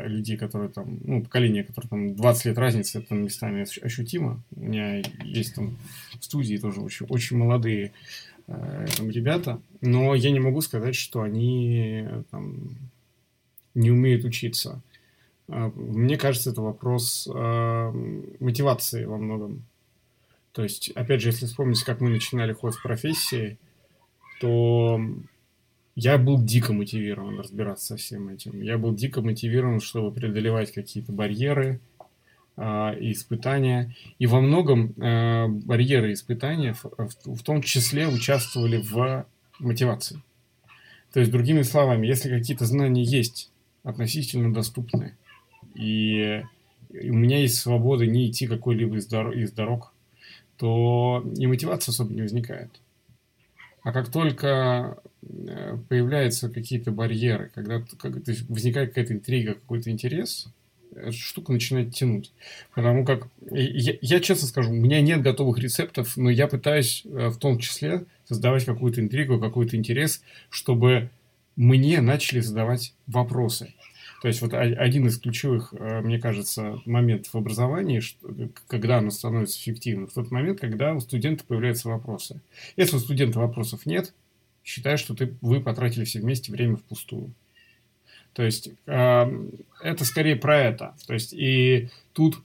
[0.07, 4.41] людей, которые там, ну, поколение, которое там 20 лет разницы, это местами ощутимо.
[4.55, 5.77] У меня есть там
[6.19, 7.93] в студии тоже очень, очень молодые
[8.47, 12.77] э, там, ребята, но я не могу сказать, что они там,
[13.75, 14.81] не умеют учиться.
[15.49, 19.65] Э, мне кажется, это вопрос мотивации во многом.
[20.53, 23.59] То есть, опять же, если вспомнить, как мы начинали ход в профессии,
[24.41, 25.01] то
[26.01, 28.63] я был дико мотивирован разбираться со всем этим.
[28.63, 31.79] Я был дико мотивирован, чтобы преодолевать какие-то барьеры
[32.57, 33.95] э, и испытания.
[34.19, 39.27] И во многом э, барьеры испытания в, в, в том числе участвовали в
[39.59, 40.23] мотивации.
[41.13, 43.51] То есть, другими словами, если какие-то знания есть,
[43.83, 45.17] относительно доступны,
[45.75, 46.43] и,
[46.89, 49.93] и у меня есть свобода не идти какой-либо из, дор- из дорог,
[50.57, 52.71] то и мотивация особо не возникает.
[53.83, 55.10] А как только э,
[55.89, 60.49] появляются какие-то барьеры, когда как, то есть возникает какая-то интрига, какой-то интерес,
[60.95, 62.33] эта штука начинает тянуть.
[62.75, 67.29] Потому как, я, я честно скажу, у меня нет готовых рецептов, но я пытаюсь э,
[67.29, 71.11] в том числе создавать какую-то интригу, какой-то интерес, чтобы
[71.57, 73.75] мне начали задавать вопросы.
[74.23, 78.03] То есть вот один из ключевых, э, мне кажется, моментов в образовании,
[78.67, 82.41] когда оно становится эффективным, в тот момент, когда у студента появляются вопросы.
[82.77, 84.13] Если у студента вопросов нет,
[84.71, 87.33] считай, что ты, вы потратили все вместе время впустую.
[88.33, 89.49] То есть э,
[89.83, 90.95] это скорее про это.
[91.07, 92.41] То есть и тут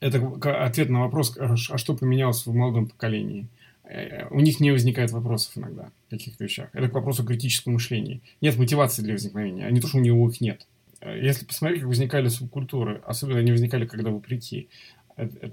[0.00, 3.46] это ответ на вопрос, а, а что поменялось в молодом поколении.
[3.84, 6.70] Э, у них не возникает вопросов иногда в каких-то вещах.
[6.72, 8.20] Это к вопросу критического мышления.
[8.40, 10.66] Нет мотивации для возникновения, а не то, что у него их нет.
[11.00, 14.97] Э, если посмотреть, как возникали субкультуры, особенно они возникали, когда вопреки, э,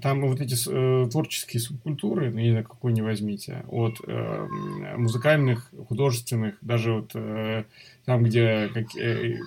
[0.00, 4.48] там вот эти э, творческие субкультуры, ну, не знаю, какой не возьмите, от э,
[4.96, 7.64] музыкальных, художественных, даже вот э,
[8.04, 9.38] там, где, как, э,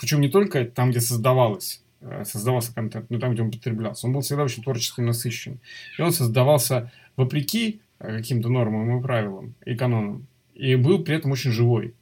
[0.00, 1.82] причем не только там, где создавалось,
[2.24, 5.58] создавался контент, но там, где он потреблялся, он был всегда очень творчески насыщен.
[5.98, 10.26] И он создавался вопреки каким-то нормам и правилам, и канонам.
[10.54, 11.94] И был при этом очень живой.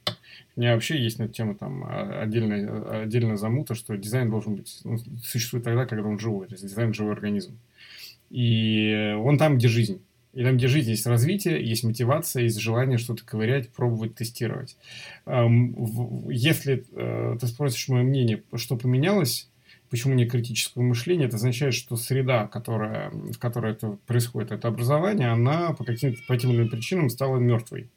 [0.56, 4.80] У меня вообще есть на эту тему там отдельная, отдельная замута, что дизайн должен быть,
[4.84, 6.46] ну, существует тогда, когда он живой.
[6.46, 7.58] То есть дизайн– живой организм.
[8.30, 10.00] И он там, где жизнь.
[10.32, 14.76] И там, где жизнь, есть развитие, есть мотивация, есть желание что-то ковырять, пробовать, тестировать.
[15.26, 19.48] Если э, ты спросишь мое мнение, что поменялось,
[19.94, 21.26] Почему не критического мышления?
[21.26, 26.36] Это означает, что среда, которая, в которой это происходит, это образование, она по каким-то по
[26.36, 27.88] тем или иным причинам стала мертвой.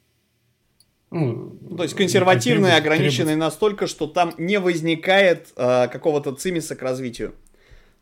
[1.10, 7.34] Ну, То есть консервативная, ограниченная настолько, что там не возникает э, какого-то цимиса к развитию.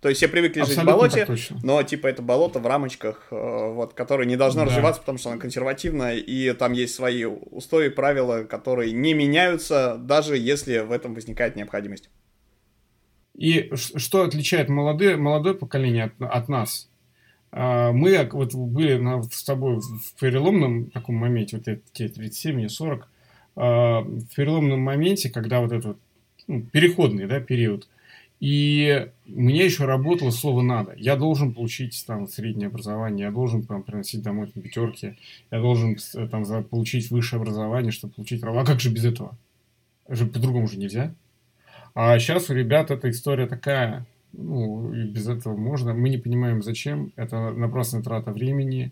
[0.02, 3.36] То есть все привыкли Абсолютно жить в болоте, но типа это болото в рамочках, э,
[3.74, 4.68] вот, которое не должно да.
[4.68, 10.38] развиваться, потому что оно консервативное, и там есть свои устои, правила, которые не меняются, даже
[10.38, 12.10] если в этом возникает необходимость.
[13.36, 16.89] И что отличает молодое, молодое поколение от, от нас?
[17.58, 19.02] А, мы вот были
[19.34, 23.08] с тобой в переломном таком моменте, вот тебе 37, мне 40,
[23.56, 25.97] а, в переломном моменте, когда вот этот
[26.47, 27.88] ну, переходный да, период,
[28.41, 30.95] и мне еще работало слово «надо».
[30.97, 35.16] Я должен получить там среднее образование, я должен там, приносить домой там, пятерки,
[35.49, 35.95] я должен
[36.30, 38.43] там, получить высшее образование, чтобы получить.
[38.43, 39.38] А как же без этого?
[40.08, 41.14] По-другому же нельзя.
[41.93, 44.06] А сейчас у ребят эта история такая,
[44.38, 45.94] ну, и без этого можно.
[45.94, 47.12] Мы не понимаем, зачем.
[47.16, 48.92] Это напрасная трата времени.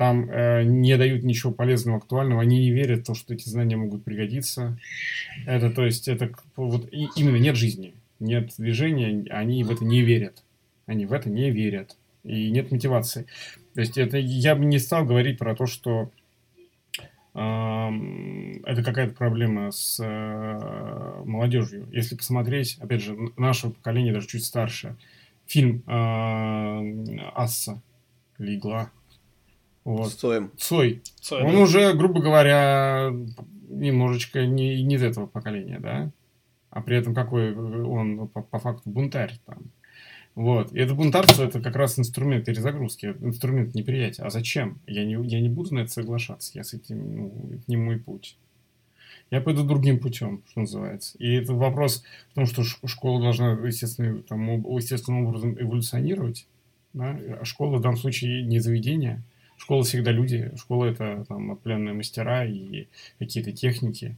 [0.00, 3.76] там э, не дают ничего полезного, актуального, они не верят в то, что эти знания
[3.76, 4.78] могут пригодиться.
[5.46, 10.00] Это, то есть, это вот и, именно нет жизни, нет движения, они в это не
[10.00, 10.42] верят.
[10.86, 11.98] Они в это не верят.
[12.24, 13.26] И нет мотивации.
[13.74, 16.10] То есть, это я бы не стал говорить про то, что
[17.32, 21.88] это какая-то проблема с э, молодежью.
[21.92, 24.96] Если посмотреть, опять же, нашего поколения, даже чуть старше,
[25.46, 27.80] фильм э, Асса
[28.38, 28.90] или Игла.
[29.84, 30.12] Вот.
[30.12, 30.50] Цоем.
[30.56, 31.02] Цой.
[31.20, 31.42] Цой.
[31.42, 31.60] Он да.
[31.60, 33.10] уже, грубо говоря,
[33.68, 36.10] немножечко не, не из этого поколения, да?
[36.70, 39.58] А при этом какой он по, по факту бунтарь там.
[40.34, 40.72] Вот.
[40.72, 44.22] И это бунтарство это как раз инструмент перезагрузки, инструмент неприятия.
[44.22, 44.78] А зачем?
[44.86, 46.52] Я не, я не буду на это соглашаться.
[46.54, 48.36] Я с этим, ну, это не мой путь.
[49.30, 51.16] Я пойду другим путем, что называется.
[51.18, 52.02] И это вопрос
[52.32, 56.46] в том, что школа должна, естественно, там, естественным образом эволюционировать.
[56.92, 57.18] Да?
[57.40, 59.22] А школа в данном случае не заведение.
[59.56, 60.50] Школа всегда люди.
[60.56, 64.16] Школа это там определенные мастера и какие-то техники.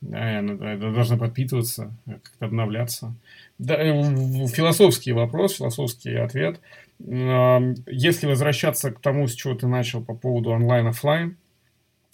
[0.00, 3.14] Да, и она, должна подпитываться, как-то обновляться.
[3.58, 6.60] Да, э, философский вопрос, философский ответ.
[6.98, 11.36] Если возвращаться к тому, с чего ты начал по поводу онлайн-офлайн,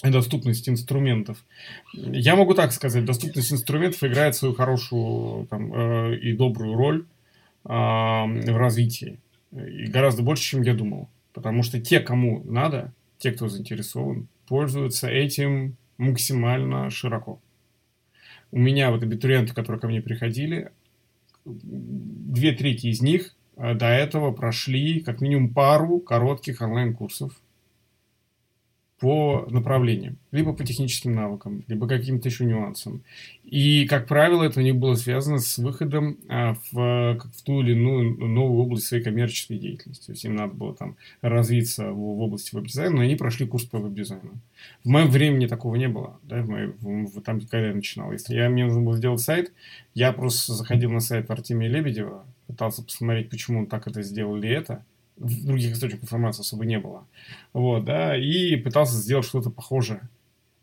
[0.03, 1.45] доступность инструментов.
[1.95, 7.07] Я могу так сказать, доступность инструментов играет свою хорошую там, э, и добрую роль
[7.65, 9.19] э, в развитии.
[9.53, 11.09] И гораздо больше, чем я думал.
[11.33, 17.41] Потому что те, кому надо, те, кто заинтересован, пользуются этим максимально широко.
[18.57, 20.73] У меня вот абитуриенты, которые ко мне приходили,
[21.45, 27.39] две трети из них э, до этого прошли как минимум пару коротких онлайн-курсов
[28.99, 33.03] по направлениям, либо по техническим навыкам, либо каким-то еще нюансам.
[33.45, 37.73] И, как правило, это у них было связано с выходом а, в, в ту или
[37.73, 40.07] иную новую область своей коммерческой деятельности.
[40.07, 43.65] То есть им надо было там развиться в, в области веб-дизайна, но они прошли курс
[43.65, 44.33] по веб-дизайну.
[44.83, 48.13] В моем времени такого не было, да, в моем, в, в, там, когда я начинал.
[48.13, 49.53] Если я, мне нужно было сделать сайт,
[49.93, 54.49] я просто заходил на сайт Артемия Лебедева, пытался посмотреть, почему он так это сделал или
[54.49, 54.85] это,
[55.17, 57.07] других источников информации особо не было.
[57.53, 60.09] Вот, да, и пытался сделать что-то похожее.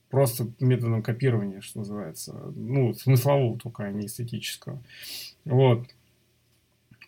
[0.10, 2.34] Просто методом копирования, что называется.
[2.56, 4.80] Ну, смыслового только, а не эстетического.
[5.46, 5.88] Вот.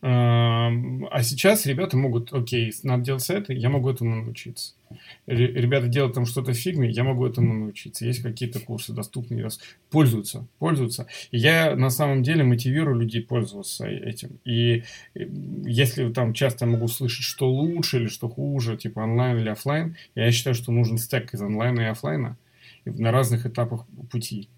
[0.01, 4.73] А сейчас ребята могут, окей, надо делать сайты, я могу этому научиться.
[5.25, 8.05] Ребята делают там что-то фигме, я могу этому научиться.
[8.05, 9.49] Есть какие-то курсы доступные,
[9.89, 11.07] пользуются, пользуются.
[11.31, 14.39] Я на самом деле мотивирую людей пользоваться этим.
[14.45, 14.83] И
[15.13, 20.31] если там часто могу слышать, что лучше или что хуже, типа онлайн или офлайн, я
[20.31, 22.37] считаю, что нужен стек из онлайна и офлайна
[22.85, 24.49] на разных этапах пути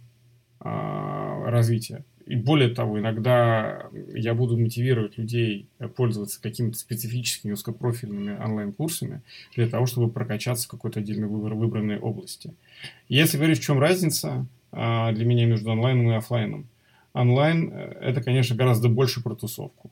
[0.60, 2.04] а, развития.
[2.28, 9.22] И более того, иногда я буду мотивировать людей пользоваться какими-то специфическими узкопрофильными онлайн-курсами
[9.56, 12.54] для того, чтобы прокачаться в какой-то отдельной выбор, выбранной области.
[13.08, 16.68] Если говорить, в чем разница а, для меня между онлайном и офлайном.
[17.14, 19.92] Онлайн э,– это, конечно, гораздо больше про тусовку.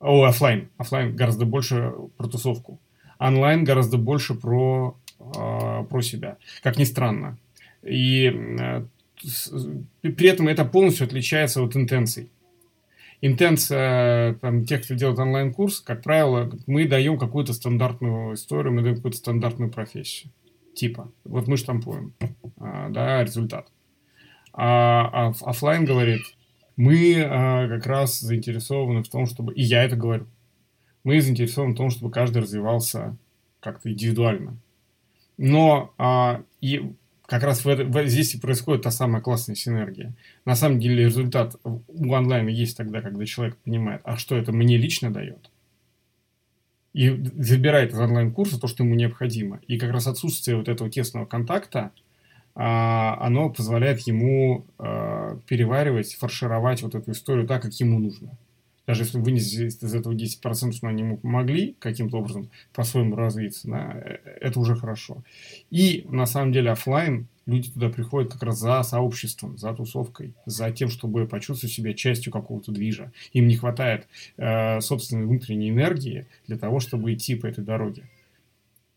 [0.00, 0.68] О, офлайн.
[0.78, 2.78] Офлайн гораздо больше про тусовку.
[3.18, 6.38] Онлайн гораздо больше про, э, про себя.
[6.62, 7.36] Как ни странно.
[7.82, 8.84] И э,
[10.02, 12.30] при этом это полностью отличается от интенций.
[13.20, 18.96] Интенция там, тех, кто делает онлайн-курс, как правило, мы даем какую-то стандартную историю, мы даем
[18.96, 20.30] какую-то стандартную профессию.
[20.74, 22.14] Типа, вот мы штампуем,
[22.58, 23.72] а, да, результат.
[24.52, 26.20] А, а офлайн говорит,
[26.76, 30.26] мы а, как раз заинтересованы в том, чтобы, и я это говорю,
[31.02, 33.16] мы заинтересованы в том, чтобы каждый развивался
[33.58, 34.56] как-то индивидуально.
[35.36, 36.92] Но а, и
[37.28, 40.14] как раз в, в, здесь и происходит та самая классная синергия.
[40.46, 44.78] На самом деле результат у онлайна есть тогда, когда человек понимает, а что это мне
[44.78, 45.50] лично дает.
[46.94, 49.60] И забирает из онлайн-курса то, что ему необходимо.
[49.66, 51.92] И как раз отсутствие вот этого тесного контакта,
[52.54, 58.38] а, оно позволяет ему а, переваривать, фаршировать вот эту историю так, как ему нужно
[58.88, 63.92] даже если вынести из этого 10%, что они ему помогли каким-то образом по-своему развиться, да,
[63.94, 65.22] э, это уже хорошо.
[65.70, 70.70] И на самом деле офлайн люди туда приходят как раз за сообществом, за тусовкой, за
[70.70, 73.12] тем, чтобы почувствовать себя частью какого-то движа.
[73.34, 74.08] Им не хватает
[74.38, 78.04] э, собственной внутренней энергии для того, чтобы идти по этой дороге.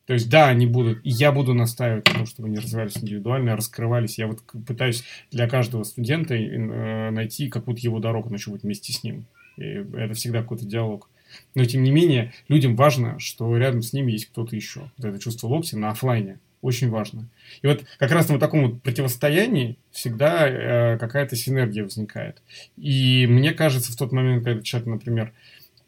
[0.05, 3.57] То есть, да, они будут, и я буду настаивать на том, чтобы они развивались индивидуально,
[3.57, 4.17] раскрывались.
[4.17, 9.03] Я вот пытаюсь для каждого студента э, найти какую-то его дорогу, начну быть вместе с
[9.03, 9.25] ним.
[9.57, 11.09] И это всегда какой-то диалог.
[11.55, 14.91] Но, тем не менее, людям важно, что рядом с ними есть кто-то еще.
[14.97, 17.27] Вот это чувство локти на офлайне очень важно.
[17.61, 22.41] И вот как раз на вот таком вот противостоянии всегда э, какая-то синергия возникает.
[22.77, 25.33] И мне кажется, в тот момент, когда человек, например,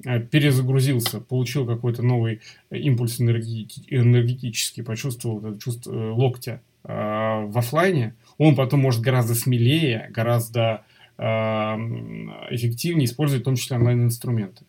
[0.06, 2.42] э, перезагрузился, получил какой-то новый
[2.72, 10.84] импульс энергетический, почувствовал это чувство э, локтя в офлайне, он потом может гораздо смелее, гораздо
[11.18, 14.66] эффективнее использовать в том числе онлайн-инструменты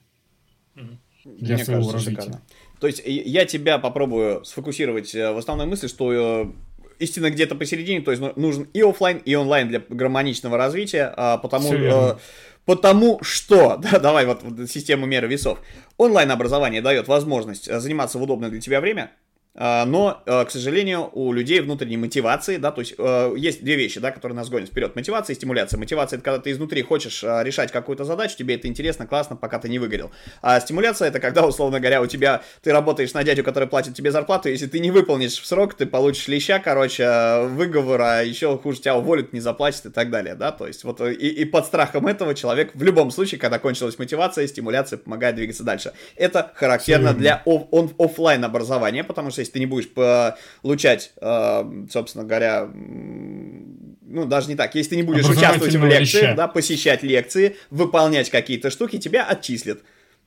[1.25, 2.23] для Мне своего кажется, развития.
[2.23, 2.43] Шикарно.
[2.81, 6.53] То есть я тебя попробую сфокусировать в основной мысли, что
[6.99, 11.39] истина где-то посередине, то есть ну, нужен и офлайн, и онлайн для гармоничного развития, а,
[11.39, 12.17] потому, э,
[12.65, 15.59] потому что, да, давай вот, вот систему меры весов,
[15.97, 19.11] онлайн образование дает возможность э, заниматься в удобное для тебя время,
[19.57, 24.01] но, э, к сожалению, у людей внутренней мотивации, да, то есть э, есть две вещи,
[24.01, 24.97] да, которые нас гонят вперед.
[24.97, 25.79] Мотивация и стимуляция.
[25.79, 29.61] Мотивация– это когда ты изнутри хочешь э, решать какую-то задачу, тебе это интересно, классно, пока
[29.61, 30.11] ты не выгорел.
[30.43, 34.11] А стимуляция– это когда, условно говоря, у тебя, ты работаешь на дядю, который платит тебе
[34.11, 38.81] зарплату, если ты не выполнишь в срок, ты получишь леща, короче, выговор, а еще хуже
[38.81, 42.09] тебя уволят, не заплатят и так далее, да, то есть вот и, и под страхом
[42.09, 45.93] этого человек в любом случае, когда кончилась мотивация, стимуляция помогает двигаться дальше.
[46.17, 52.25] Это характерно для оф- офлайн образования, потому что если ты не будешь получать, э, собственно
[52.25, 57.57] говоря, ну, даже не так, если ты не будешь участвовать в лекциях, да, посещать лекции,
[57.71, 59.81] выполнять какие-то штуки, тебя отчислят.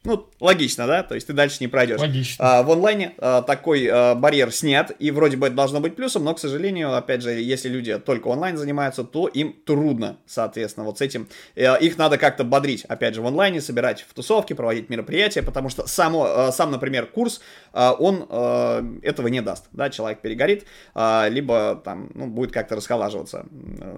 [0.08, 1.03] Ну, логично, да?
[1.03, 1.99] То есть ты дальше не пройдешь.
[1.99, 2.60] Логично.
[2.60, 6.24] А, в онлайне а, такой а, барьер снят, и вроде бы это должно быть плюсом,
[6.24, 10.99] но, к сожалению, опять же, если люди только онлайн занимаются, то им трудно, соответственно, вот
[10.99, 11.28] с этим.
[11.58, 15.68] А, их надо как-то бодрить, опять же, в онлайне, собирать в тусовки, проводить мероприятия, потому
[15.68, 17.41] что само, а, сам, например, курс,
[17.74, 19.89] а, он а, этого не даст, да?
[19.89, 23.45] Человек перегорит, а, либо там, ну, будет как-то расхолаживаться,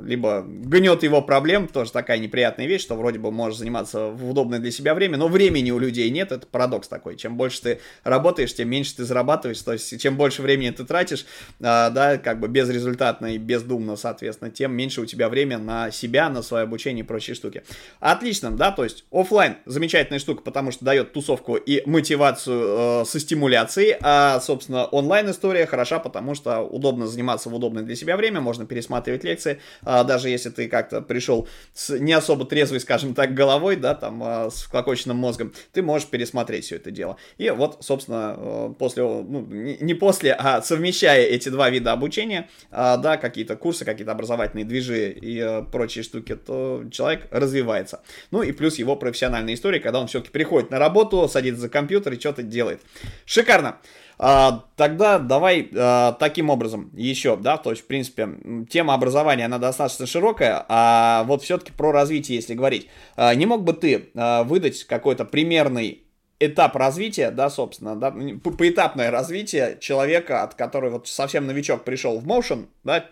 [0.01, 4.59] либо гнет его проблем, тоже такая неприятная вещь, что вроде бы можешь заниматься в удобное
[4.59, 7.17] для себя время, но времени у людей людей нет, это парадокс такой.
[7.17, 11.25] Чем больше ты работаешь, тем меньше ты зарабатываешь, то есть чем больше времени ты тратишь,
[11.61, 16.29] а, да, как бы безрезультатно и бездумно, соответственно, тем меньше у тебя время на себя,
[16.29, 17.63] на свое обучение и прочие штуки.
[17.99, 23.19] Отлично, да, то есть офлайн замечательная штука, потому что дает тусовку и мотивацию э, со
[23.19, 28.41] стимуляцией, а, собственно, онлайн история хороша, потому что удобно заниматься в удобное для себя время,
[28.41, 33.33] можно пересматривать лекции, э, даже если ты как-то пришел с не особо трезвой, скажем так,
[33.33, 37.17] головой, да, там, э, с вклокоченным мозгом, ты можешь пересмотреть все это дело.
[37.37, 42.97] И вот, собственно, э, после, ну, не после, а совмещая эти два вида обучения, а,
[42.97, 48.01] да, какие-то курсы, какие-то образовательные движи и э, прочие штуки, то человек развивается.
[48.31, 52.13] Ну и плюс его профессиональная история, когда он все-таки приходит на работу, садится за компьютер
[52.13, 52.81] и что-то делает.
[53.25, 53.79] Шикарно!
[54.21, 58.27] А, тогда давай а, таким образом еще, да, то есть, в принципе,
[58.69, 62.87] тема образования, она достаточно широкая, а вот все-таки про развитие, если говорить.
[63.15, 66.03] А, не мог бы ты а, выдать какой-то примерный
[66.39, 72.25] этап развития, да, собственно, да, поэтапное развитие человека, от которого вот совсем новичок пришел в
[72.25, 73.05] Motion, да,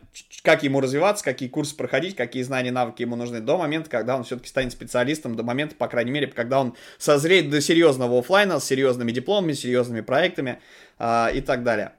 [0.43, 4.23] как ему развиваться, какие курсы проходить, какие знания, навыки ему нужны до момента, когда он
[4.23, 8.65] все-таки станет специалистом, до момента, по крайней мере, когда он созреет до серьезного офлайна с
[8.65, 10.59] серьезными дипломами, серьезными проектами
[10.97, 11.91] а, и так далее.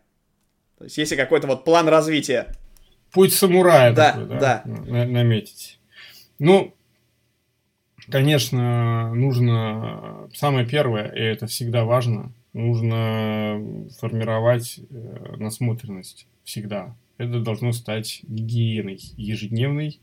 [0.79, 2.55] То есть, если какой-то вот план развития.
[3.11, 5.05] Путь самурая да, такой, да, да.
[5.07, 5.81] наметить.
[6.39, 6.75] Ну,
[8.11, 16.97] Конечно, нужно самое первое, и это всегда важно, нужно формировать э, насмотренность всегда.
[17.19, 20.01] Это должно стать гигиеной ежедневной.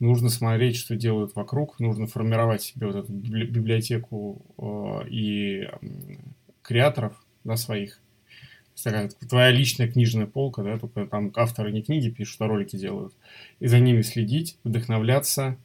[0.00, 5.68] Нужно смотреть, что делают вокруг, нужно формировать себе вот эту библиотеку э, и
[6.62, 7.12] креаторов
[7.44, 8.00] да, своих.
[9.28, 13.12] Твоя личная книжная полка, да, только там авторы не книги пишут, а ролики делают.
[13.60, 15.58] И за ними следить, вдохновляться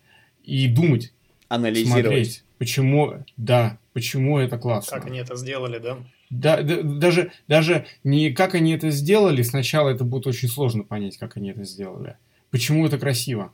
[0.43, 1.13] и думать,
[1.47, 2.03] анализировать.
[2.05, 4.97] Смотреть, почему, да, почему это классно.
[4.97, 5.97] Как они это сделали, да?
[6.29, 11.17] Да, да, даже, даже не как они это сделали, сначала это будет очень сложно понять,
[11.17, 12.17] как они это сделали.
[12.49, 13.53] Почему это красиво?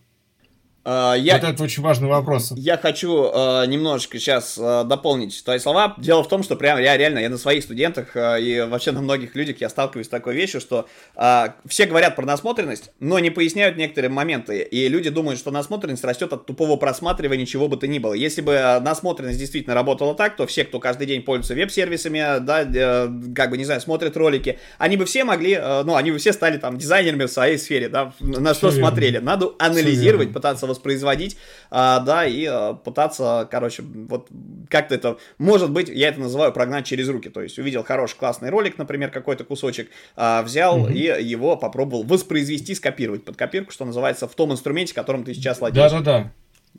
[0.83, 2.53] Uh, я, вот это очень важный вопрос.
[2.55, 5.93] Я хочу uh, немножечко сейчас uh, дополнить твои слова.
[5.99, 9.01] Дело в том, что прям я реально, я на своих студентах uh, и вообще на
[9.01, 13.29] многих людях я сталкиваюсь с такой вещью, что uh, все говорят про насмотренность, но не
[13.29, 14.63] поясняют некоторые моменты.
[14.63, 18.13] И люди думают, что насмотренность растет от тупого просматривания чего бы то ни было.
[18.13, 23.33] Если бы насмотренность действительно работала так, то все, кто каждый день пользуется веб-сервисами, да, uh,
[23.35, 26.33] как бы, не знаю, смотрят ролики, они бы все могли, uh, ну, они бы все
[26.33, 29.11] стали там дизайнерами в своей сфере, да, на что все смотрели.
[29.11, 29.27] Верно.
[29.27, 31.37] Надо анализировать, пытаться воспроизводить,
[31.69, 34.27] а, да, и а, пытаться, короче, вот
[34.69, 38.49] как-то это, может быть, я это называю прогнать через руки, то есть увидел хороший классный
[38.49, 40.89] ролик, например, какой-то кусочек, а, взял угу.
[40.89, 45.59] и его попробовал воспроизвести, скопировать под копирку, что называется, в том инструменте, которым ты сейчас
[45.59, 45.91] владеешь.
[45.91, 46.31] Да-да-да.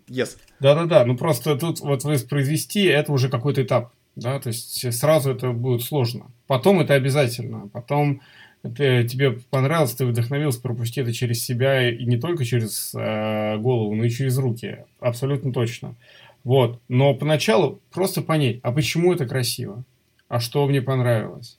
[0.08, 0.36] Yes.
[0.60, 5.52] Да-да-да, ну просто тут вот воспроизвести, это уже какой-то этап, да, то есть сразу это
[5.52, 6.30] будет сложно.
[6.46, 8.20] Потом это обязательно, потом
[8.62, 13.94] это тебе понравилось, ты вдохновился, пропусти это через себя и не только через э, голову,
[13.94, 14.84] но и через руки.
[15.00, 15.96] Абсолютно точно.
[16.44, 16.80] Вот.
[16.88, 19.84] Но поначалу просто понять, а почему это красиво?
[20.28, 21.58] А что мне понравилось?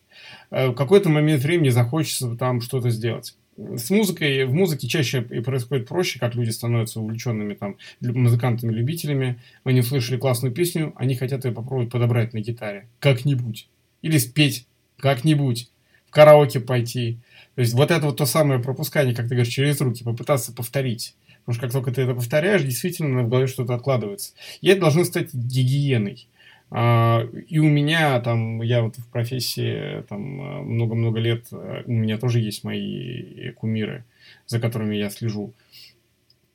[0.49, 3.35] Э, в какой-то момент времени захочется там что-то сделать.
[3.57, 9.39] С музыкой, в музыке чаще и происходит проще, как люди становятся увлеченными там музыкантами-любителями.
[9.63, 12.87] Они услышали классную песню, они хотят ее попробовать подобрать на гитаре.
[12.99, 13.67] Как-нибудь.
[14.01, 14.65] Или спеть
[14.97, 15.69] как-нибудь.
[16.13, 17.17] Караоке пойти.
[17.55, 21.15] То есть вот это вот то самое пропускание, как ты говоришь, через руки, попытаться повторить.
[21.39, 24.33] Потому что как только ты это повторяешь, действительно в голове что-то откладывается.
[24.61, 26.27] И это должно стать гигиеной.
[26.71, 32.39] А, и у меня там, я вот в профессии там много-много лет, у меня тоже
[32.39, 34.05] есть мои кумиры,
[34.47, 35.53] за которыми я слежу.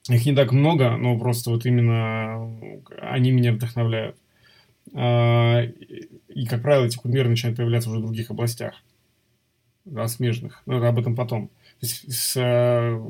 [0.09, 2.51] Их не так много, но просто вот именно
[3.01, 4.17] они меня вдохновляют.
[4.95, 8.75] А, и, как правило, эти кумиры начинают появляться уже в других областях,
[9.91, 10.63] да, смежных.
[10.67, 11.49] Но об этом потом.
[11.81, 13.01] То есть с, э,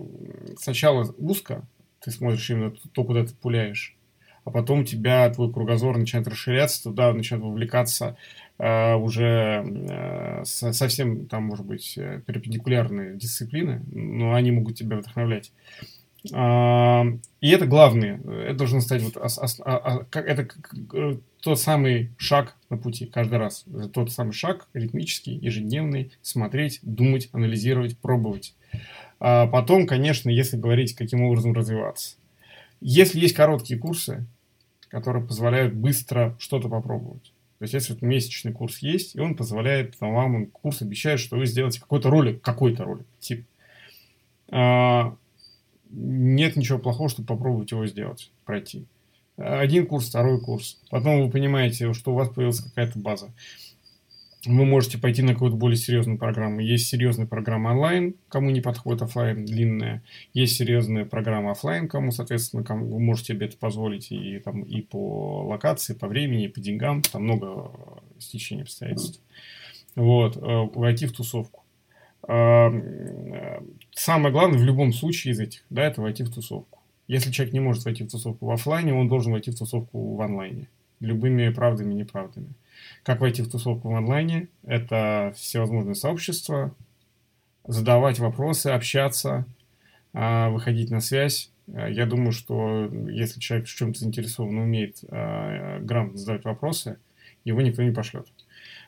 [0.59, 1.66] сначала узко,
[2.01, 3.97] ты смотришь именно то, куда ты пуляешь,
[4.45, 8.16] а потом у тебя твой кругозор начинает расширяться, туда начинает вовлекаться
[8.59, 14.97] э, уже э, со, совсем там, может быть, э, перпендикулярные дисциплины, но они могут тебя
[14.97, 15.53] вдохновлять.
[16.25, 18.21] И это главное.
[18.47, 19.29] Это должно стать вот а,
[19.64, 20.49] а, это
[20.93, 23.64] э, тот самый шаг на пути каждый раз.
[23.69, 28.55] Это тот самый шаг ритмический, ежедневный, смотреть, думать, анализировать, пробовать.
[29.21, 32.16] А потом, конечно, если говорить, каким образом развиваться.
[32.81, 34.27] Если есть короткие курсы,
[34.89, 37.33] которые позволяют быстро что-то попробовать.
[37.59, 41.37] То есть, если вот месячный курс есть, и он позволяет, там, вам курс обещает, что
[41.37, 43.45] вы сделаете какой-то ролик, какой-то ролик, тип.
[45.91, 48.86] Нет ничего плохого, чтобы попробовать его сделать, пройти.
[49.36, 50.80] Один курс, второй курс.
[50.91, 53.32] Потом вы понимаете, что у вас появилась какая-то база
[54.47, 56.61] вы можете пойти на какую-то более серьезную программу.
[56.61, 60.03] Есть серьезная программа онлайн, кому не подходит офлайн, длинная.
[60.32, 64.80] Есть серьезная программа офлайн, кому, соответственно, кому вы можете себе это позволить и, там, и
[64.80, 67.03] по локации, по времени, и по деньгам.
[67.03, 67.72] Там много
[68.18, 69.20] стечений обстоятельств.
[69.97, 70.36] Вот.
[70.36, 71.64] Э, войти в тусовку.
[72.23, 76.79] Самое главное в любом случае из этих, да, это войти в тусовку.
[77.09, 80.21] Если человек не может войти в тусовку в офлайне, он должен войти в тусовку в
[80.21, 80.69] онлайне.
[81.01, 82.53] Любыми правдами и неправдами.
[83.03, 84.49] Как войти в тусовку в онлайне?
[84.64, 86.75] Это всевозможные сообщества,
[87.66, 89.47] задавать вопросы, общаться,
[90.12, 91.51] а, выходить на связь.
[91.73, 96.99] А, я думаю, что если человек в чем-то заинтересован, умеет а, грамотно задавать вопросы,
[97.45, 98.27] его никто не пошлет.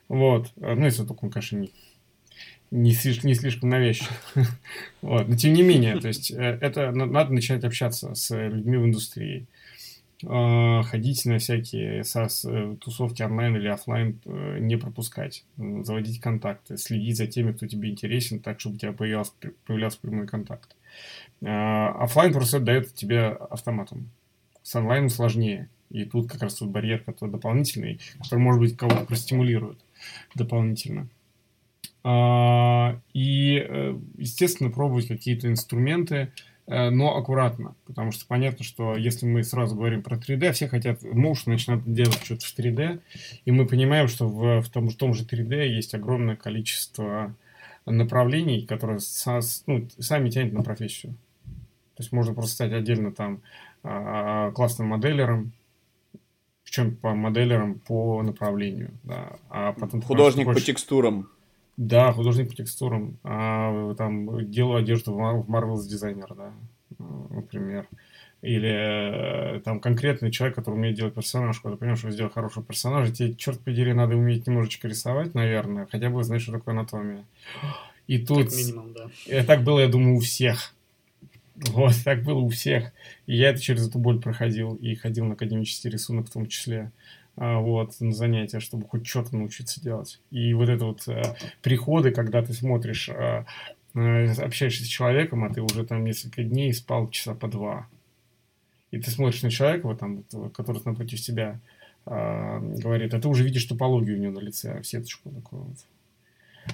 [0.08, 0.52] Вот.
[0.56, 1.72] Ну, если только он, конечно, не,
[2.70, 4.10] не, слишком, не слишком навязчив.
[5.02, 5.28] вот.
[5.28, 9.46] Но тем не менее, то есть э, это надо начинать общаться с людьми в индустрии.
[10.26, 16.76] А, ходить на всякие САС, э, тусовки онлайн или офлайн, э, не пропускать, заводить контакты,
[16.76, 19.32] следить за теми, кто тебе интересен, так, чтобы у тебя появлялся,
[19.66, 20.76] появлялся прямой контакт.
[21.42, 24.10] А, офлайн просто дает тебе автоматом.
[24.62, 25.68] С онлайном сложнее.
[25.90, 29.78] И тут как раз тут барьер, который дополнительный, который, может быть, кого-то простимулирует
[30.34, 31.08] дополнительно.
[32.02, 36.32] А, и, э, естественно, пробовать какие-то инструменты,
[36.70, 41.02] Э, но аккуратно, потому что понятно, что если мы сразу говорим про 3D, все хотят
[41.02, 43.00] муж начинать делать что-то в 3D,
[43.44, 47.34] и мы понимаем, что в, в, том, в том же 3D есть огромное количество
[47.86, 51.14] направлений, которые со, ну, сами тянут на профессию.
[51.96, 53.42] То есть можно просто стать отдельно там
[53.82, 55.52] а, классным моделером,
[56.62, 61.28] причем по моделерам по направлению, да, а потом художник по текстурам.
[61.80, 63.16] Да, художник по текстурам.
[63.24, 66.52] А, там делаю одежду в Marvel's дизайнер, да,
[67.30, 67.88] например.
[68.42, 73.14] Или э, там конкретный человек, который умеет делать персонаж, когда понимаешь, что сделал хорошего персонажа,
[73.14, 77.24] тебе, черт подери, надо уметь немножечко рисовать, наверное, хотя бы знать, что такое анатомия.
[78.06, 78.50] И тут...
[78.50, 79.06] Как минимум, да.
[79.24, 80.74] И так было, я думаю, у всех.
[81.54, 82.92] Вот, так было у всех.
[83.26, 86.92] И я это через эту боль проходил, и ходил на академический рисунок в том числе.
[87.42, 90.20] А, вот, на занятия, чтобы хоть что-то научиться делать.
[90.30, 91.22] И вот это вот э,
[91.62, 93.46] приходы, когда ты смотришь, э,
[93.94, 97.88] э, общаешься с человеком, а ты уже там несколько дней спал часа по два.
[98.90, 101.58] И ты смотришь на человека, вот там, вот, который напротив тебя
[102.04, 105.78] э, говорит, а ты уже видишь топологию у него на лице, сеточку такую вот.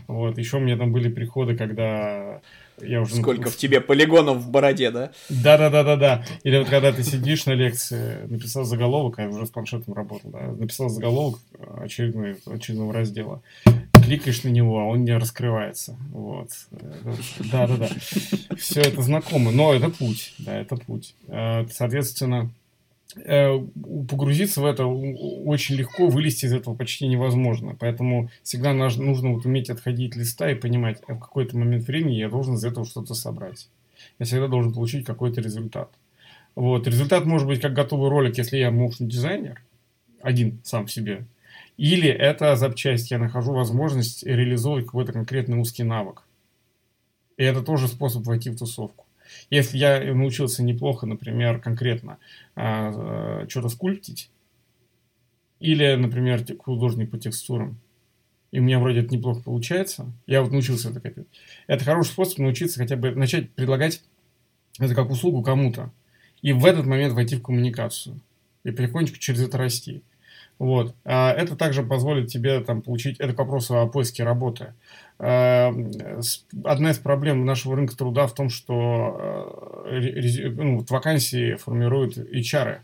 [0.07, 2.41] Вот, еще у меня там были приходы, когда
[2.81, 3.17] я уже...
[3.17, 5.13] Сколько в тебе полигонов в бороде, да?
[5.29, 6.25] Да-да-да-да-да.
[6.43, 10.31] Или вот когда ты сидишь на лекции, написал заголовок, а я уже с планшетом работал,
[10.31, 11.41] да, написал заголовок
[11.79, 13.43] очередной, очередного раздела,
[13.93, 15.97] кликаешь на него, а он не раскрывается.
[16.13, 16.51] Вот.
[17.51, 17.89] Да-да-да.
[18.57, 21.15] Все это знакомо, но это путь, да, это путь.
[21.29, 22.51] Э, соответственно,
[23.15, 27.77] погрузиться в это очень легко, вылезти из этого почти невозможно.
[27.79, 32.17] Поэтому всегда нужно вот уметь отходить от листа и понимать, а в какой-то момент времени
[32.17, 33.69] я должен из этого что-то собрать.
[34.19, 35.91] Я всегда должен получить какой-то результат.
[36.55, 36.87] Вот.
[36.87, 39.63] Результат может быть как готовый ролик, если я motion дизайнер,
[40.21, 41.27] один сам в себе.
[41.79, 46.23] Или это запчасть, я нахожу возможность реализовывать какой-то конкретный узкий навык.
[47.37, 49.06] И это тоже способ войти в тусовку.
[49.51, 52.19] Если я научился неплохо, например, конкретно
[52.55, 54.31] э, что-то скульптить,
[55.61, 57.79] или, например, художник по текстурам,
[58.51, 61.29] и у меня вроде это неплохо получается, я вот научился это копировать.
[61.67, 64.03] Это хороший способ научиться хотя бы начать предлагать
[64.79, 65.91] это как услугу кому-то.
[66.43, 68.21] И в этот момент войти в коммуникацию.
[68.65, 70.03] И потихонечку через это расти.
[70.59, 70.95] Вот.
[71.05, 74.75] А это также позволит тебе там, получить, это к вопросу о поиске работы.
[75.19, 75.75] А,
[76.65, 82.81] одна из проблем нашего рынка труда в том, что э, ну, вакансии формируют HR.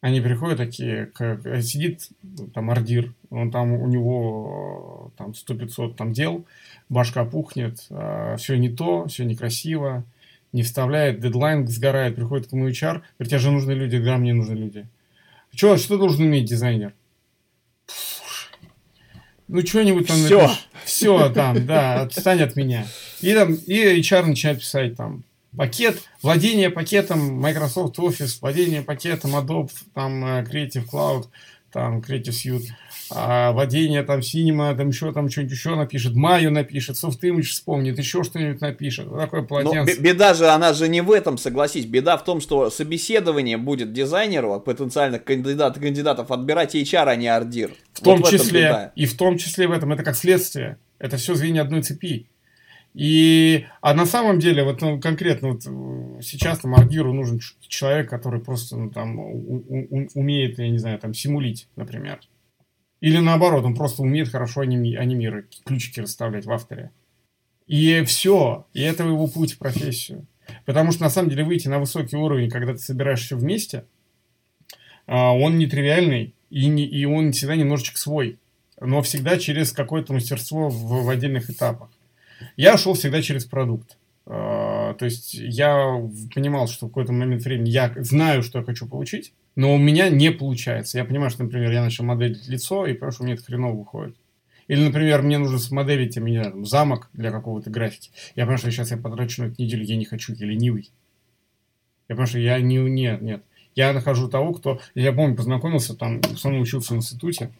[0.00, 2.08] Они приходят такие, как сидит
[2.54, 6.46] там ордир, он там у него там 100-500 там дел,
[6.88, 7.80] башка пухнет,
[8.38, 10.04] все не то, все некрасиво,
[10.52, 14.34] не вставляет, дедлайн сгорает, приходит к моему HR, говорит, тебе же нужны люди, да, мне
[14.34, 14.86] нужны люди.
[15.52, 16.94] Что, что должен уметь дизайнер?
[19.48, 20.16] Ну, что-нибудь там...
[20.16, 20.50] Все.
[20.84, 22.86] Все, там, да, отстань от меня.
[23.20, 25.24] И там, и HR начинает писать там,
[25.56, 31.26] пакет, владение пакетом Microsoft Office, владение пакетом Adobe, там, э, Creative Cloud,
[31.72, 32.66] там, Creative Suite,
[33.10, 38.22] а, владение там Cinema, там еще там что-нибудь еще напишет, Майю напишет, Soft вспомнит, еще
[38.22, 39.08] что-нибудь напишет.
[39.10, 39.96] Такое полотенце.
[39.96, 41.86] Но беда же, она же не в этом, согласись.
[41.86, 47.28] Беда в том, что собеседование будет дизайнеру, а потенциальных кандидат, кандидатов отбирать HR, а не
[47.28, 47.72] ордир.
[47.92, 50.78] В том вот числе, в и в том числе в этом, это как следствие.
[50.98, 52.26] Это все звенья одной цепи.
[52.94, 58.10] И, а на самом деле, вот ну, конкретно вот э, сейчас там Аргиру нужен человек,
[58.10, 62.20] который просто ну, там у, у, умеет, я не знаю, там симулить, например.
[63.00, 66.90] Или наоборот, он просто умеет хорошо аними, анимировать, ключики расставлять в авторе.
[67.66, 68.66] И все.
[68.72, 70.26] И это его путь в профессию.
[70.64, 73.84] Потому что на самом деле выйти на высокий уровень, когда ты собираешь вместе,
[75.06, 78.38] а, он нетривиальный, и, не, и он всегда немножечко свой.
[78.80, 81.90] Но всегда через какое-то мастерство в, в отдельных этапах.
[82.56, 83.96] Я шел всегда через продукт.
[84.26, 86.00] А, то есть я
[86.34, 90.10] понимал, что в какой-то момент времени я знаю, что я хочу получить, но у меня
[90.10, 90.98] не получается.
[90.98, 94.16] Я понимаю, что, например, я начал моделить лицо, и понимаю, что меня это хреново выходит.
[94.68, 98.10] Или, например, мне нужно смоделить, я меня, там, замок для какого-то графики.
[98.36, 100.90] Я понимаю, что сейчас я потрачу на эту неделю, я не хочу, я ленивый.
[102.08, 102.76] Я понимаю, что я не...
[102.76, 103.42] Нет, нет.
[103.74, 104.80] Я нахожу того, кто...
[104.94, 107.50] Я помню, познакомился, там, со мной учился в институте.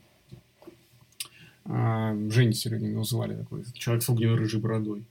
[1.69, 3.63] А, Женя Серегин его звали такой.
[3.75, 5.05] Человек с огненно-рыжей бородой.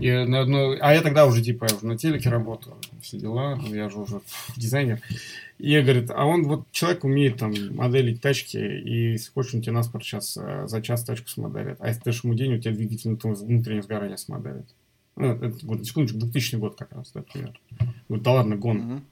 [0.00, 0.42] И на.
[0.80, 4.20] А я тогда уже, типа, я уже на телеке работаю, все дела, я же уже
[4.56, 5.00] дизайнер.
[5.58, 9.72] И я говорит, а он вот человек умеет там моделить тачки, и хочешь, он тебе
[9.72, 11.76] наспорт сейчас э, за час тачку смоделит.
[11.80, 14.66] А если дашь ему день, у тебя двигатель внутреннее сгорание смоделит.
[15.16, 17.58] Ну, это, секундочку, 2000 год как раз, например.
[18.08, 19.02] Говорит, да ладно, гон.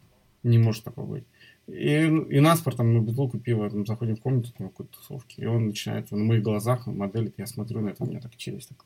[0.42, 1.24] Не может такого быть.
[1.66, 5.46] И, и наспорт там на бутылку пива, там, заходим в комнату, там, какой-то тусовки, и
[5.46, 8.70] он начинает, на моих глазах он моделит, я смотрю на это, у меня так челюсть
[8.70, 8.84] так...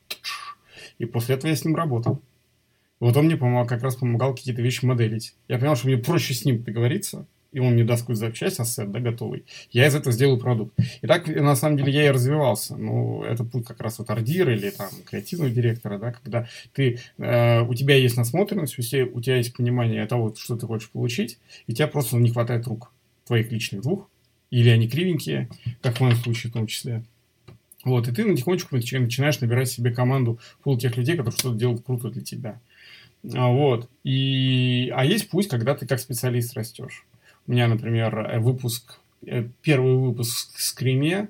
[0.99, 2.21] И после этого я с ним работал.
[2.99, 5.35] Вот он мне помогал, как раз помогал какие-то вещи моделить.
[5.47, 7.25] Я понял, что мне проще с ним договориться,
[7.55, 10.77] и он мне даст какую-то запчасть, ассет, да, готовый, я из этого сделаю продукт.
[11.01, 12.75] И так, на самом деле, я и развивался.
[12.75, 17.61] Ну, это путь как раз вот ардира или там креативного директора, да, когда ты, э,
[17.61, 21.39] у тебя есть насмотренность, у тебя, у тебя есть понимание того, что ты хочешь получить,
[21.67, 22.91] и тебя просто не хватает рук
[23.25, 24.09] твоих личных двух,
[24.51, 25.47] или они кривенькие,
[25.81, 27.05] как в моем случае в том числе.
[27.85, 32.09] Вот, и ты потихонечку начинаешь набирать себе команду пул тех людей, которые что-то делают круто
[32.09, 32.59] для тебя.
[33.33, 33.89] А, вот.
[34.03, 37.05] И, а есть путь, когда ты как специалист растешь.
[37.47, 41.29] У меня, например, э, выпуск, э, первый выпуск с Креме,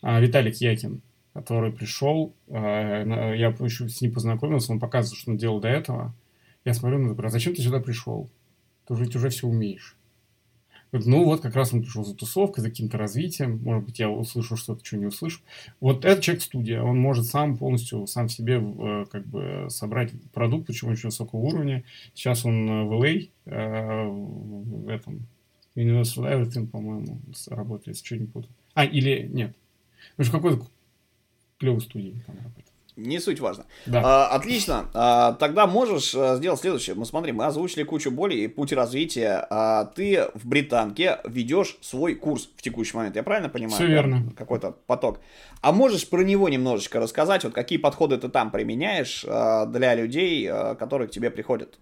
[0.00, 1.02] а, Виталик Якин,
[1.32, 3.02] который пришел, а,
[3.34, 6.14] я еще с ним познакомился, он показывал, что он делал до этого.
[6.64, 8.30] Я смотрю, ну, а зачем ты сюда пришел?
[8.86, 9.96] Ты уже, уже все умеешь.
[10.92, 13.60] Ну, вот как раз он пришел за тусовкой, за каким-то развитием.
[13.62, 15.40] Может быть, я услышу что-то, что не услышу.
[15.80, 20.88] Вот этот человек-студия, он может сам полностью, сам себе э, как бы собрать продукт, причем
[20.88, 21.82] очень высокого уровня.
[22.14, 25.26] Сейчас он в LA, в этом,
[25.76, 28.52] Universal Everything, по-моему, работает, что не путаю.
[28.74, 29.54] А, или нет.
[30.16, 30.66] Ну, в какой-то
[31.58, 32.66] клевой студии там работает.
[32.96, 33.66] Не суть важно.
[33.84, 34.00] Да.
[34.02, 34.88] А, отлично.
[34.94, 36.96] А, тогда можешь а, сделать следующее.
[36.96, 39.46] Мы смотрим, мы озвучили кучу боли и путь развития.
[39.50, 43.14] А, ты в британке ведешь свой курс в текущий момент.
[43.14, 43.74] Я правильно понимаю?
[43.76, 44.32] Все верно.
[44.34, 45.20] Какой-то поток.
[45.60, 47.44] А можешь про него немножечко рассказать?
[47.44, 51.78] Вот какие подходы ты там применяешь а, для людей, а, которые к тебе приходят?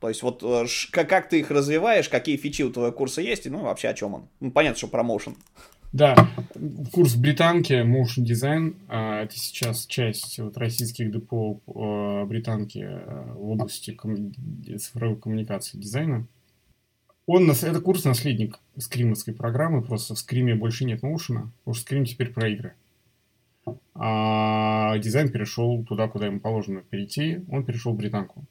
[0.00, 3.50] То есть вот э, как, ты их развиваешь, какие фичи у твоего курса есть, и
[3.50, 4.28] ну вообще о чем он.
[4.40, 5.36] Ну, понятно, что промоушен.
[5.92, 6.14] Да,
[6.92, 13.50] курс британки, motion design, а, это сейчас часть вот, российских депо а, британки а, в
[13.50, 13.98] области
[14.76, 16.26] цифровой коммуникации дизайна.
[17.26, 22.04] Он, это курс наследник скримовской программы, просто в скриме больше нет моушена, потому что скрим
[22.04, 22.74] теперь про игры.
[23.94, 28.44] А дизайн перешел туда, куда ему положено перейти, он перешел в британку.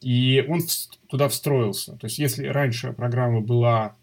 [0.00, 0.60] И он
[1.08, 1.96] туда встроился.
[1.96, 3.96] То есть, если раньше программа была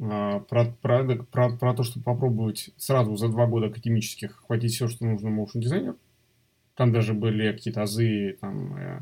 [0.00, 4.88] а, про, про, про, про то, чтобы попробовать сразу за два года академических хватить все,
[4.88, 5.96] что нужно motion дизайнер,
[6.76, 9.00] там даже были какие-то азы, там, э,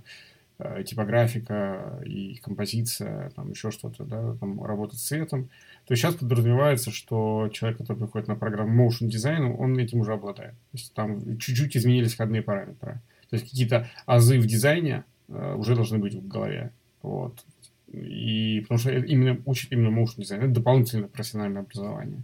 [0.59, 5.51] э, типографика и композиция, там еще что-то, да, там работа с цветом,
[5.87, 10.53] то сейчас подразумевается, что человек, который приходит на программу motion дизайну, он этим уже обладает.
[10.53, 13.03] То есть там чуть-чуть изменились входные параметры.
[13.29, 16.73] То есть какие-то азы в дизайне уже должны быть в голове.
[17.03, 17.45] Вот.
[17.93, 20.43] И потому что именно учит именно motion дизайн.
[20.43, 22.23] Это дополнительное профессиональное образование.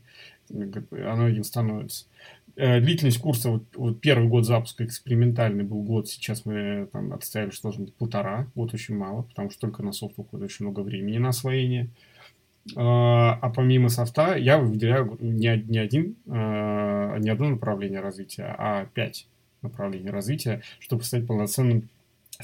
[0.51, 2.07] Оно им становится.
[2.57, 7.51] Э, длительность курса, вот, вот первый год запуска экспериментальный был год, сейчас мы там отставили,
[7.51, 10.81] что должно быть полтора, год очень мало, потому что только на софт уходит очень много
[10.81, 11.89] времени на освоение.
[12.77, 19.27] А, помимо софта я выделяю не, не один, не одно направление развития, а пять
[19.63, 21.89] направлений развития, чтобы стать полноценным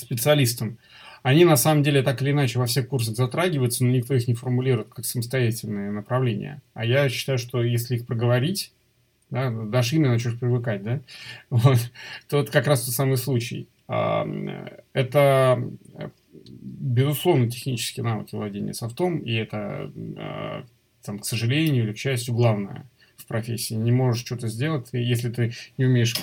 [0.01, 0.79] специалистом.
[1.23, 4.35] Они на самом деле так или иначе во всех курсах затрагиваются, но никто их не
[4.35, 6.63] формулирует как самостоятельные направления.
[6.75, 8.73] А я считаю, что если их проговорить,
[9.31, 11.01] да, дашь имя, начнешь привыкать, да,
[11.51, 11.79] вот,
[12.29, 13.69] то вот как раз тот самый случай.
[13.89, 14.27] А,
[14.93, 15.63] это,
[16.43, 20.65] безусловно, технические навыки владения софтом, и это, а,
[21.03, 22.87] там, к сожалению или к счастью, главное
[23.29, 23.75] профессии.
[23.75, 26.17] Не можешь что-то сделать, если ты не умеешь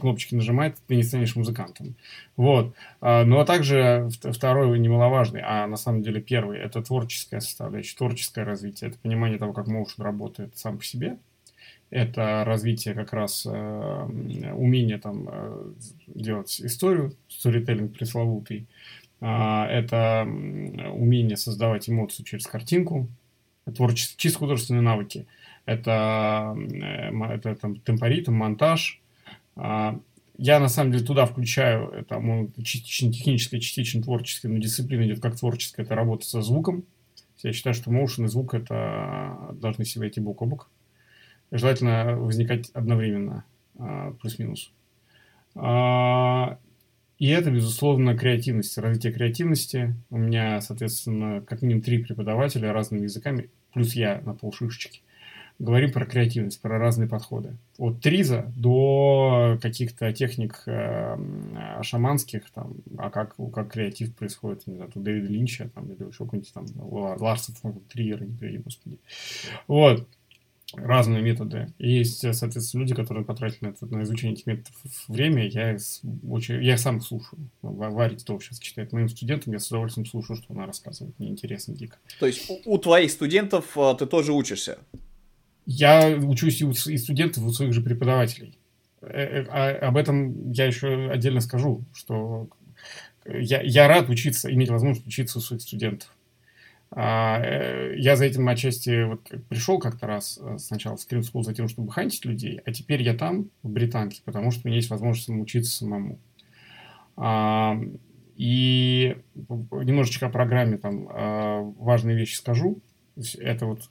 [0.00, 1.96] кнопочки нажимать, ты не станешь музыкантом.
[2.36, 2.74] Вот.
[3.00, 8.90] А, но также второй немаловажный, а на самом деле первый, это творческая составляющая, творческое развитие,
[8.90, 11.16] это понимание того, как motion работает сам по себе,
[11.90, 15.72] это развитие как раз э, умения там э,
[16.08, 18.66] делать историю, сторителлинг пресловутый,
[19.20, 23.08] э, это умение создавать эмоцию через картинку,
[23.74, 25.26] творческие, чисто художественные навыки,
[25.66, 29.00] это, э, это там, темпоритм, монтаж.
[29.56, 29.98] Э,
[30.38, 35.36] я на самом деле туда включаю, там, частично техническое, частично творческое, но дисциплина идет как
[35.36, 36.84] творческая, это работа со звуком.
[37.42, 40.70] Я считаю, что motion и звук это должны себя идти бок о бок
[41.50, 43.44] желательно возникать одновременно,
[43.78, 44.72] а, плюс-минус.
[45.54, 46.58] А,
[47.18, 49.94] и это, безусловно, креативность, развитие креативности.
[50.10, 55.00] У меня, соответственно, как минимум три преподавателя разными языками, плюс я на полшишечки.
[55.58, 57.56] Говорим про креативность, про разные подходы.
[57.78, 61.16] От триза до каких-то техник э,
[61.82, 66.24] шаманских, там, а как, как креатив происходит, не знаю, у Дэвида Линча, там, или еще
[66.24, 68.98] какой-нибудь там Ларса фон Триера, не приведи, господи.
[69.66, 70.06] Вот
[70.74, 71.72] разные методы.
[71.78, 74.74] И есть, соответственно, люди, которые потратили на, на изучение этих методов
[75.08, 75.46] время.
[75.46, 75.76] Я,
[76.28, 77.48] очень, я сам слушаю.
[77.62, 81.18] Варить то сейчас читает моим студентам, я с удовольствием слушаю, что она рассказывает.
[81.18, 81.98] Мне интересно дико.
[82.18, 84.78] То есть у, у твоих студентов ты тоже учишься?
[85.66, 88.56] Я учусь и у студентов, и у своих же преподавателей.
[89.02, 92.48] Э, э, а, об этом я еще отдельно скажу, что
[93.24, 96.08] я, я рад учиться, иметь возможность учиться у своих студентов.
[96.92, 101.42] А, э, я за этим отчасти вот пришел как-то раз э, сначала в Screen School
[101.42, 104.76] за тем, чтобы хантить людей, а теперь я там, в Британке, потому что у меня
[104.76, 106.18] есть возможность учиться самому.
[107.16, 107.76] А,
[108.36, 111.06] и немножечко о программе там
[111.78, 112.82] важные вещи скажу.
[113.38, 113.88] Это вот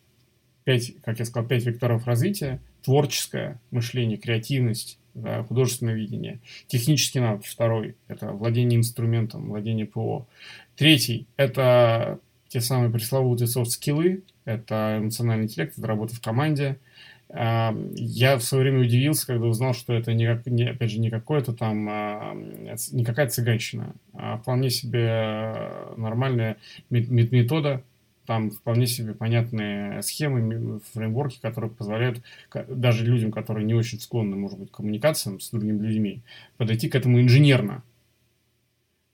[0.66, 2.60] пять, как я сказал, пять векторов развития.
[2.84, 6.40] Творческое мышление, креативность, да, художественное видение.
[6.68, 10.28] Технические навыки, второй, это владение инструментом, владение ПО.
[10.76, 16.78] Третий, это те самые пресловутые софт-скиллы, это эмоциональный интеллект, это работа в команде.
[17.28, 21.86] Я в свое время удивился, когда узнал, что это, не, опять же, не какое-то там,
[22.92, 25.56] не какая-то цыганщина, а вполне себе
[25.98, 26.58] нормальная
[26.90, 27.82] метода,
[28.26, 32.22] там вполне себе понятные схемы, фреймворки, которые позволяют
[32.68, 36.22] даже людям, которые не очень склонны, может быть, к коммуникациям с другими людьми,
[36.58, 37.84] подойти к этому инженерно.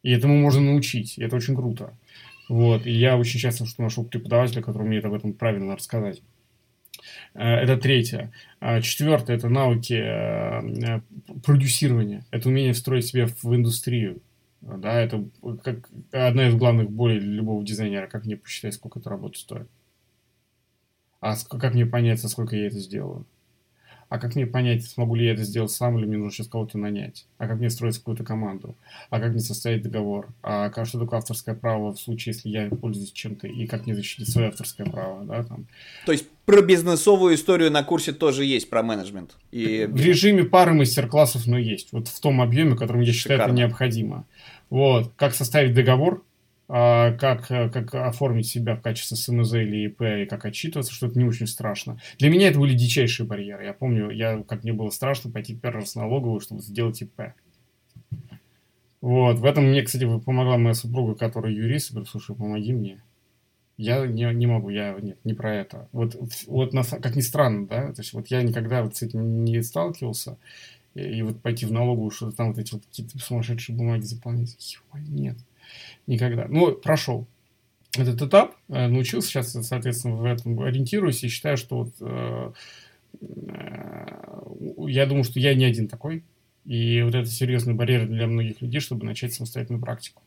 [0.03, 1.93] И этому можно научить, и это очень круто.
[2.49, 6.21] Вот, и я очень счастлив, что нашел преподавателя, который умеет об этом правильно рассказать.
[7.33, 8.31] Э, это третье.
[8.59, 11.01] А четвертое– это навыки э,
[11.43, 12.25] продюсирования.
[12.31, 14.21] Это умение встроить себя в индустрию.
[14.61, 15.27] Да, это
[15.63, 18.07] как одна из главных болей любого дизайнера.
[18.07, 19.67] Как мне посчитать, сколько эта работа стоит?
[21.19, 23.25] А как мне понять, сколько я это сделаю?
[24.11, 26.77] А как мне понять, смогу ли я это сделать сам, или мне нужно сейчас кого-то
[26.77, 27.27] нанять?
[27.37, 28.75] А как мне строить какую-то команду?
[29.09, 30.27] А как мне составить договор?
[30.43, 33.47] А как, что такое авторское право в случае, если я пользуюсь чем-то?
[33.47, 35.23] И как мне защитить свое авторское право?
[35.23, 35.65] Да, там?
[36.05, 39.37] То есть про бизнесовую историю на курсе тоже есть, про менеджмент?
[39.51, 39.87] И...
[39.89, 41.93] В режиме пары мастер-классов, но есть.
[41.93, 43.53] Вот в том объеме, которым я считаю Шикарно.
[43.53, 44.25] это необходимо.
[44.69, 45.13] Вот.
[45.15, 46.21] Как составить договор?
[46.73, 51.19] А, как, как оформить себя в качестве СМЗ или ИП, и как отчитываться, что это
[51.19, 51.99] не очень страшно.
[52.17, 53.65] Для меня это были дичайшие барьеры.
[53.65, 57.33] Я помню, я, как мне было страшно пойти первый раз в налоговую, чтобы сделать ИП.
[59.01, 59.39] Вот.
[59.39, 61.89] В этом мне, кстати, помогла моя супруга, которая юрист.
[61.89, 63.03] Я говорю, слушай, помоги мне.
[63.75, 65.89] Я не, не могу, я нет, не про это.
[65.91, 66.15] Вот,
[66.47, 69.61] вот на, как ни странно, да, то есть вот я никогда вот с этим не
[69.61, 70.37] сталкивался,
[70.93, 74.55] и, и вот пойти в налоговую, что там вот эти вот какие-то сумасшедшие бумаги заполнять,
[74.93, 75.37] нет,
[76.07, 76.47] никогда.
[76.47, 77.27] Ну, прошел
[77.97, 82.51] этот этап, э, научился сейчас, соответственно, в этом ориентируюсь и считаю, что вот э,
[83.21, 84.05] э,
[84.87, 86.23] я думаю, что я не один такой,
[86.65, 90.21] и вот это серьезный барьер для многих людей, чтобы начать самостоятельную практику.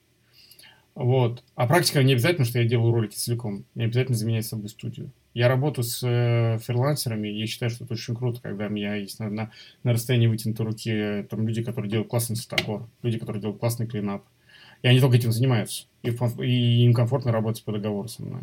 [0.94, 1.42] Вот.
[1.56, 3.64] А практика не обязательно, что я делаю ролики целиком.
[3.74, 5.10] Не обязательно заменять собой студию.
[5.32, 5.98] Я работаю с
[6.64, 9.50] фрилансерами, я считаю, что это очень круто, когда у меня есть на, на,
[9.82, 14.24] на расстоянии вытянутой руки там люди, которые делают классный статокор, люди, которые делают классный клинап.
[14.84, 15.86] И они только этим занимаются.
[16.02, 18.42] И, и им комфортно работать по договору со мной.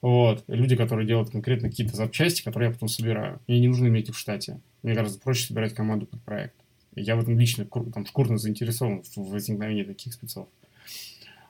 [0.00, 0.42] Вот.
[0.48, 3.40] Люди, которые делают конкретно какие-то запчасти, которые я потом собираю.
[3.46, 4.58] Мне не нужно иметь их в штате.
[4.82, 6.54] Мне гораздо проще собирать команду под проект.
[6.94, 10.48] Я в этом лично там, шкурно заинтересован в возникновении таких спецов.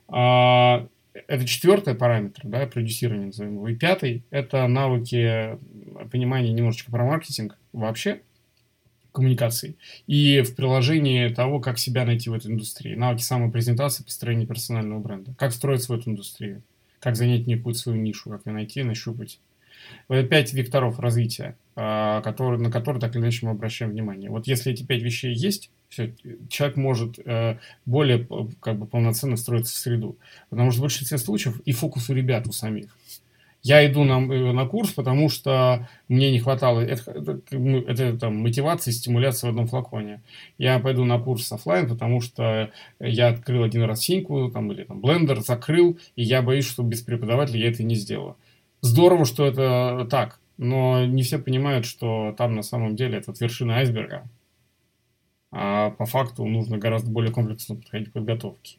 [0.08, 0.88] А,
[1.28, 3.68] это четвертый параметр, да, продюсирование назовем его.
[3.68, 5.56] И пятый– это навыки
[6.10, 8.22] понимания немножечко про маркетинг вообще,
[9.16, 12.94] коммуникации, и в приложении того, как себя найти в этой индустрии.
[12.94, 15.34] Навыки самопрезентации, построения персонального бренда.
[15.38, 16.62] Как строиться в эту индустрию,
[17.00, 19.40] как занять некую свою нишу, как ее найти, нащупать.
[20.08, 24.30] Вот пять векторов развития, а, которые, на которые так или иначе мы обращаем внимание.
[24.30, 26.12] Вот если эти пять вещей есть, все,
[26.48, 28.26] человек может э, более
[28.60, 30.18] как бы полноценно встроиться в среду.
[30.50, 32.96] Потому что в большинстве случаев и фокус у ребят у самих.
[33.66, 38.16] Я иду на, э, на курс, потому что мне не хватало, это, это, ну, это
[38.16, 40.22] там, мотивация и стимуляция в одном флаконе.
[40.56, 45.00] Я пойду на курс офлайн, потому что я открыл один раз синьку там, или там,
[45.00, 48.36] блендер, закрыл, и я боюсь, что без преподавателя я это не сделаю.
[48.82, 53.78] Здорово, что это так, но не все понимают, что там на самом деле это вершина
[53.78, 54.28] айсберга,
[55.50, 58.76] а по факту нужно гораздо более комплексно подходить к подготовке.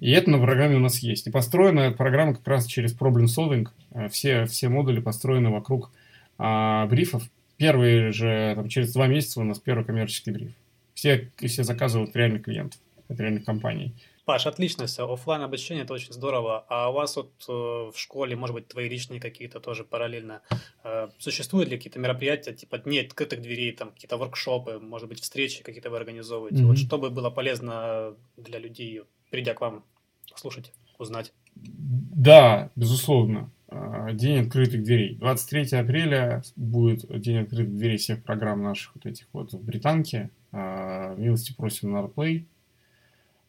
[0.00, 1.26] И это на программе у нас есть.
[1.26, 3.68] И построена эта программа как раз через problem solving.
[3.92, 5.90] Э, все, все модули построены вокруг
[6.38, 7.22] а, брифов.
[7.56, 10.52] Первые же, там, через два месяца у нас первый коммерческий бриф.
[10.94, 13.94] Все, все заказывают реальных клиентов, от реальных компаний.
[14.26, 15.10] Паш, отлично все.
[15.10, 16.66] Оффлайн обучение это очень здорово.
[16.68, 20.42] А у вас вот э, в школе, может быть, твои личные какие-то тоже параллельно
[20.82, 25.62] э, существуют ли какие-то мероприятия, типа дней открытых дверей, там какие-то воркшопы, может быть, встречи
[25.62, 26.62] какие-то вы организовываете?
[26.62, 26.66] Mm-hmm.
[26.66, 29.84] Вот чтобы было полезно для людей, придя к вам
[30.30, 31.32] послушать, узнать.
[31.54, 33.50] Да, безусловно.
[33.68, 35.16] А, день открытых дверей.
[35.16, 40.30] 23 апреля будет день открытых дверей всех программ наших вот этих вот в Британке.
[40.52, 42.44] А, милости просим на Arplay.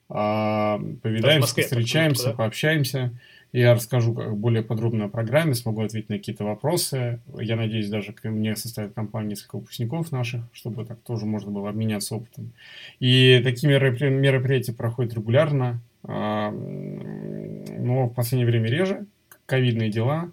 [0.09, 3.11] А, повидаемся, встречаемся, пообщаемся.
[3.53, 7.21] Я расскажу более подробно о программе, смогу ответить на какие-то вопросы.
[7.39, 11.69] Я надеюсь, даже ко мне составит компания несколько выпускников наших, чтобы так тоже можно было
[11.69, 12.51] обменяться опытом.
[12.99, 19.05] И такие мероприятия проходят регулярно, а, но в последнее время реже.
[19.45, 20.29] Ковидные дела,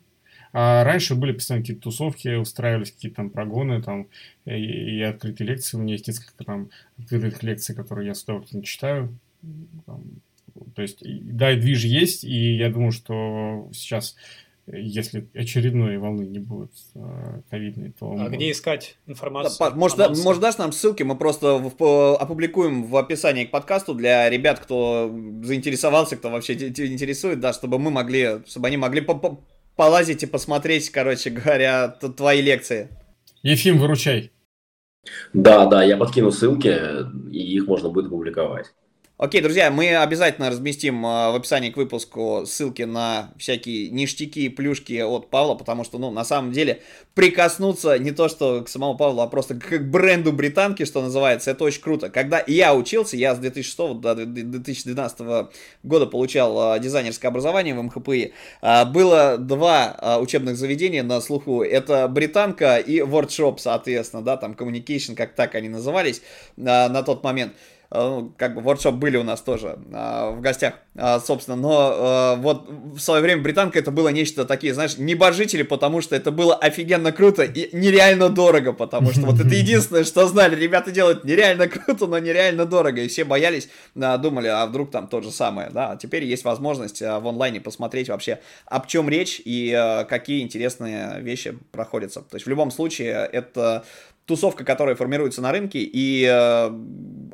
[0.53, 4.07] а раньше были постоянно какие-то тусовки, устраивались какие-то там прогоны, там,
[4.45, 5.77] и, и открытые лекции.
[5.77, 9.17] У меня есть несколько там открытых лекций, которые я с удовольствием читаю.
[10.75, 14.17] То есть, да, и движ есть, и я думаю, что сейчас,
[14.67, 18.17] если очередной волны не будет э, ковидной, то...
[18.19, 19.57] А где искать информацию?
[19.59, 23.51] Да, может, да, может, дашь нам ссылки, мы просто в, по, опубликуем в описании к
[23.51, 29.01] подкасту для ребят, кто заинтересовался, кто вообще интересует, да, чтобы мы могли, чтобы они могли
[29.01, 29.39] по -по
[29.77, 32.89] полазить и посмотреть, короче говоря, твои лекции.
[33.43, 34.31] Ефим, выручай.
[35.33, 36.75] Да, да, я подкину ссылки,
[37.31, 38.73] и их можно будет публиковать.
[39.17, 44.49] Окей, друзья, мы обязательно разместим э, в описании к выпуску ссылки на всякие ништяки и
[44.49, 46.83] плюшки от Павла, потому что, ну, на самом деле,
[47.15, 51.63] прикоснуться не то что к самому Павлу, а просто к бренду британки, что называется, это
[51.63, 52.11] очень круто.
[52.11, 55.49] Когда я учился, я с 2006 до 2012
[55.85, 61.63] года получал э, дизайнерское образование в МХПИ, э, было два учебных заведения на слуху.
[61.63, 66.21] Это британка и WordShop, соответственно, да, там Communication, как так они назывались
[66.57, 67.53] на тот момент.
[67.91, 71.93] Э, ну, как бы воркшоп были у нас тоже а, в гостях, а, собственно, но
[71.95, 76.31] а, вот в свое время британка это было нечто такие, знаешь, небожители, потому что это
[76.31, 81.25] было офигенно круто и нереально дорого, потому что вот это единственное, что знали, ребята делают
[81.25, 85.71] нереально круто, но нереально дорого, и все боялись, думали, а вдруг там то же самое,
[85.71, 91.21] да, а теперь есть возможность в онлайне посмотреть вообще, об чем речь и какие интересные
[91.21, 93.85] вещи проходятся, то есть в любом случае это
[94.27, 96.67] тусовка, которая формируется на рынке, и э,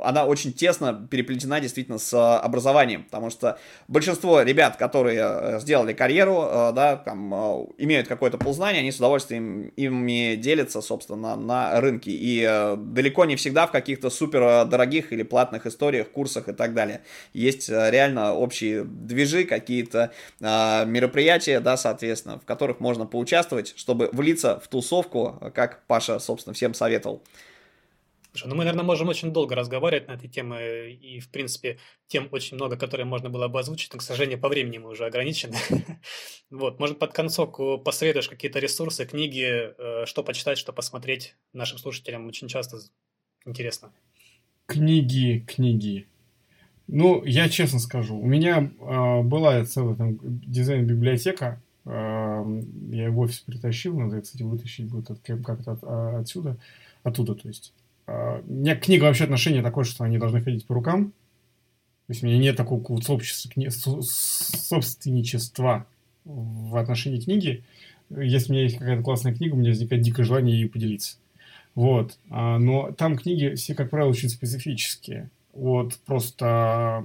[0.02, 6.96] она очень тесно переплетена действительно с образованием, потому что большинство ребят, которые сделали карьеру, да,
[6.96, 7.32] там,
[7.78, 13.66] имеют какое-то ползнание, они с удовольствием ими делятся, собственно, на рынке, и далеко не всегда
[13.66, 17.02] в каких-то супер дорогих или платных историях, курсах и так далее.
[17.32, 24.68] Есть реально общие движи, какие-то мероприятия, да, соответственно, в которых можно поучаствовать, чтобы влиться в
[24.68, 27.22] тусовку, как Паша, собственно, всем советовал.
[28.32, 32.28] Слушай, ну мы, наверное, можем очень долго разговаривать на этой теме, и, в принципе, тем
[32.30, 35.56] очень много, которые можно было бы озвучить, но, к сожалению, по времени мы уже ограничены.
[36.50, 42.26] Вот, может, под концовку посоветуешь какие-то ресурсы, книги, э, что почитать, что посмотреть нашим слушателям,
[42.26, 42.78] очень часто
[43.46, 43.92] интересно.
[44.66, 46.08] Книги, книги.
[46.88, 53.40] Ну, я честно скажу, у меня э, была целая там дизайн-библиотека, я ее в офис
[53.40, 56.56] притащил, надо, кстати, вытащить будет от, как-то от, а, отсюда,
[57.02, 57.72] оттуда, то есть.
[58.06, 61.12] Э, у меня книга вообще отношение такое, что они должны ходить по рукам,
[62.06, 65.86] то есть у меня нет такого вот собственничества
[66.24, 67.64] в отношении книги.
[68.10, 71.16] Если у меня есть какая-то классная книга, у меня возникает дикое желание ее поделиться.
[71.76, 72.18] Вот.
[72.28, 77.04] А, но там книги все, как правило, очень специфические от просто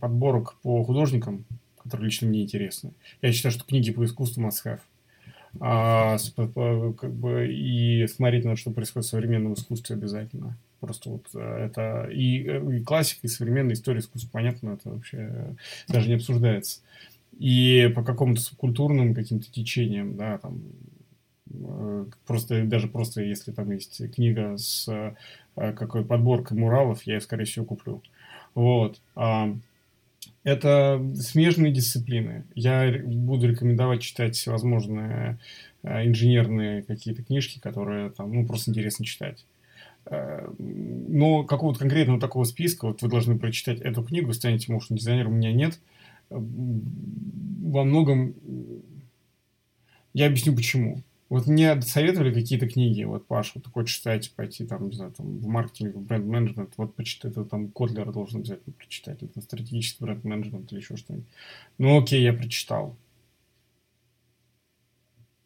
[0.00, 1.44] подборок по художникам,
[1.82, 2.92] которые лично мне интересны.
[3.20, 4.80] Я считаю, что книги по искусству must have.
[5.60, 6.16] А,
[6.98, 10.56] как бы, и смотреть на что происходит в современном искусстве обязательно.
[10.80, 15.54] Просто вот э, это и, э, и классика, и современная история искусства, понятно, это вообще
[15.88, 16.80] даже не обсуждается.
[17.38, 20.62] И по какому-то субкультурным каким-то течениям, да, там,
[21.50, 25.14] э, просто, даже просто если там есть книга с
[25.54, 28.02] какой подборка муралов, я ее, скорее всего, куплю.
[28.54, 29.00] Вот.
[30.44, 32.44] Это смежные дисциплины.
[32.54, 35.38] Я буду рекомендовать читать всевозможные
[35.82, 39.44] э, инженерные какие-то книжки, которые там, ну, просто интересно читать.
[40.06, 45.32] Э, но какого-то конкретного такого списка, вот вы должны прочитать эту книгу, станете motion дизайнером,
[45.32, 45.78] у меня нет.
[46.28, 48.34] Во многом
[50.12, 51.02] я объясню почему.
[51.32, 55.38] Вот мне советовали какие-то книги, вот, Паша, вот хочешь читать, пойти там, не знаю, там,
[55.38, 60.70] в маркетинг, в бренд-менеджмент, вот почитай, это там Котлера должен обязательно прочитать, это стратегический бренд-менеджмент
[60.70, 61.26] или еще что-нибудь.
[61.78, 62.98] Ну, окей, я прочитал.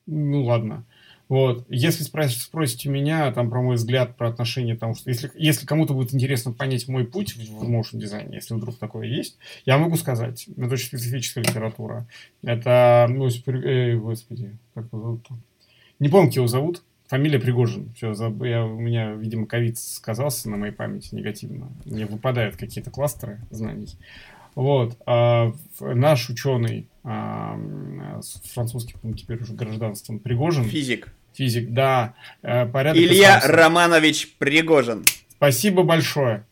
[0.07, 0.85] Ну, ладно.
[1.29, 1.65] Вот.
[1.69, 5.95] Если спросите, спросите меня там про мой взгляд, про отношения, там, что если, если кому-то
[5.95, 9.95] будет интересно понять мой путь в, в motion дизайне, если вдруг такое есть, я могу
[9.97, 10.49] сказать.
[10.57, 12.09] Это очень специфическая литература.
[12.43, 15.35] Это, ну, э, господи, как его зовут -то?
[15.99, 16.83] Не помню, как его зовут.
[17.09, 17.93] Фамилия Пригожин.
[17.95, 21.69] Все, я, у меня, видимо, ковид сказался на моей памяти негативно.
[21.85, 23.97] Мне выпадают какие-то кластеры знаний.
[24.57, 24.97] Вот.
[25.07, 27.61] А, наш ученый, а,
[28.53, 30.65] французский, теперь уже гражданством, Пригожин.
[30.65, 31.13] Физик.
[31.35, 32.15] Физик, да.
[32.43, 35.05] А, порядок Илья из Романович Пригожин.
[35.29, 36.45] Спасибо большое.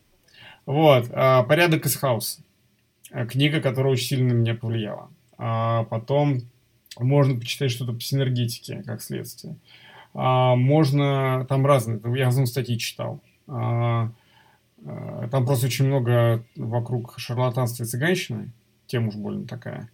[0.67, 1.09] Вот.
[1.13, 2.43] А, порядок из хаоса.
[3.29, 5.11] Книга, которая очень сильно на меня повлияла.
[5.39, 6.43] А потом
[6.99, 9.57] можно почитать что-то по синергетике, как следствие.
[10.15, 13.21] А, можно, там разные, я разные статьи читал.
[13.49, 14.11] А,
[14.85, 18.53] а, там просто очень много вокруг шарлатанства и цыганщины,
[18.87, 19.91] тема уж больно такая.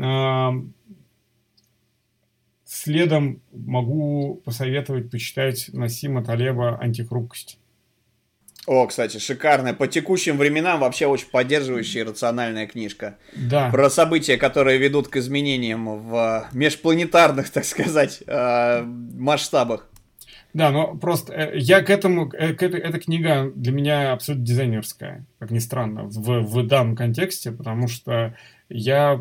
[0.00, 0.54] А,
[2.64, 7.58] следом могу посоветовать почитать Насима Талеба «Антихрупкость».
[8.66, 9.74] О, кстати, шикарная.
[9.74, 13.18] По текущим временам вообще очень поддерживающая и рациональная книжка.
[13.34, 13.70] Да.
[13.70, 19.88] Про события, которые ведут к изменениям в межпланетарных, так сказать, э, масштабах.
[20.54, 24.46] Да, но просто э, я к этому, э, к этой, эта книга для меня абсолютно
[24.46, 28.34] дизайнерская, как ни странно, в, в данном контексте, потому что
[28.70, 29.20] я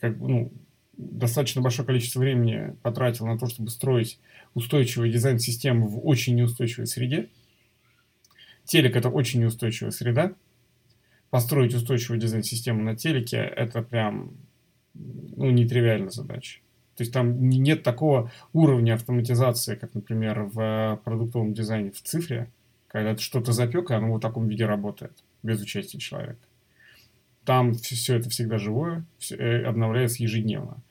[0.00, 0.50] как, ну,
[0.96, 4.18] достаточно большое количество времени потратил на то, чтобы строить
[4.54, 7.28] устойчивый дизайн-систему в очень неустойчивой среде.
[8.68, 10.34] Телек это очень неустойчивая среда.
[11.30, 14.32] Построить устойчивую дизайн-систему на телеке это прям
[14.94, 16.60] ну, нетривиальная задача.
[16.94, 22.50] То есть там нет такого уровня автоматизации, как, например, в продуктовом дизайне в цифре,
[22.88, 25.12] когда ты что-то запек, и оно в таком виде работает,
[25.42, 26.40] без участия человека.
[27.46, 30.82] Там все это всегда живое, э, обновляется ежедневно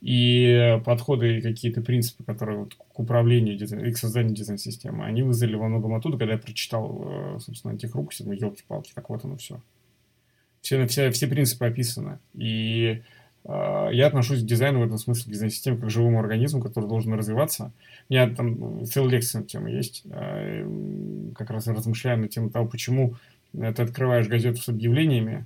[0.00, 5.56] и подходы и какие-то принципы, которые вот к управлению и к созданию дизайн-системы, они вызрели
[5.56, 9.60] во многом оттуда, когда я прочитал, э, собственно, антихрупкость, ну, елки-палки, так вот оно все.
[10.62, 12.18] Все, все, все принципы описаны.
[12.32, 13.02] И
[13.44, 16.88] э, я отношусь к дизайну в этом смысле, к дизайн-системе, как к живому организму, который
[16.88, 17.70] должен развиваться.
[18.08, 22.66] У меня там целая лекция на тему есть, э, как раз размышляю на тему того,
[22.66, 23.16] почему
[23.52, 25.44] ты открываешь газету с объявлениями,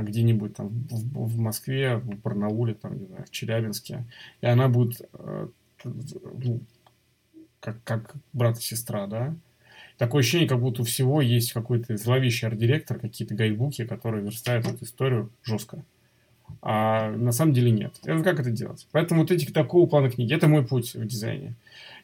[0.00, 4.04] где-нибудь там в, в Москве, в Барнауле, там, не знаю, в Челябинске,
[4.40, 5.48] и она будет э,
[5.84, 6.60] ну,
[7.60, 9.34] как, как брат и сестра, да,
[9.98, 14.84] Такое ощущение, как будто у всего есть какой-то зловещий арт-директор, какие-то гайдбуки, которые верстают эту
[14.84, 15.84] историю жестко.
[16.60, 17.94] А на самом деле нет.
[18.02, 18.86] Это как это делать?
[18.90, 21.54] Поэтому вот эти такого плана книги, это мой путь в дизайне.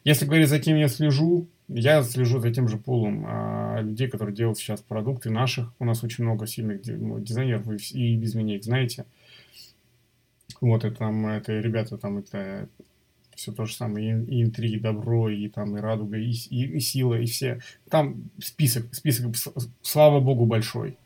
[0.03, 4.35] Если говорить, за кем я слежу, я слежу за тем же пулом а, людей, которые
[4.35, 5.73] делают сейчас продукты наших.
[5.79, 9.05] У нас очень много сильных дизайнеров, вы и без меня их знаете.
[10.61, 12.67] Вот, это там, это ребята там, это
[13.35, 16.79] все то же самое, и, и интриги, добро, и там, и радуга, и, и, и
[16.79, 17.59] сила, и все.
[17.89, 19.33] Там список, список,
[19.81, 20.97] слава богу, большой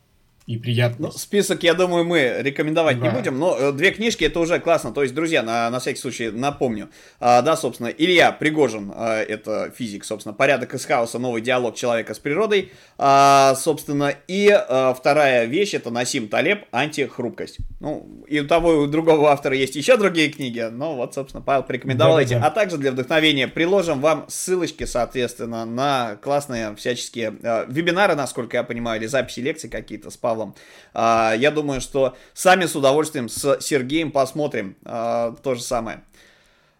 [0.46, 1.06] и приятно.
[1.06, 3.06] Ну, список, я думаю, мы рекомендовать да.
[3.06, 4.92] не будем, но э, две книжки это уже классно.
[4.92, 6.90] То есть, друзья, на, на всякий случай напомню.
[7.18, 12.12] А, да, собственно, Илья Пригожин, а, это физик, собственно, порядок из хаоса, новый диалог человека
[12.12, 12.72] с природой.
[12.98, 17.60] А, собственно, и а, вторая вещь это Насим Талеб, антихрупкость.
[17.80, 21.42] Ну, и у того, и у другого автора есть еще другие книги, но вот, собственно,
[21.42, 22.34] Павел порекомендовал да, эти.
[22.34, 22.48] Да.
[22.48, 28.62] А также для вдохновения приложим вам ссылочки, соответственно, на классные всяческие а, вебинары, насколько я
[28.62, 30.54] понимаю, или записи лекций какие-то с Павлом Павлом.
[30.92, 36.02] А, я думаю, что сами с удовольствием с Сергеем посмотрим а, то же самое.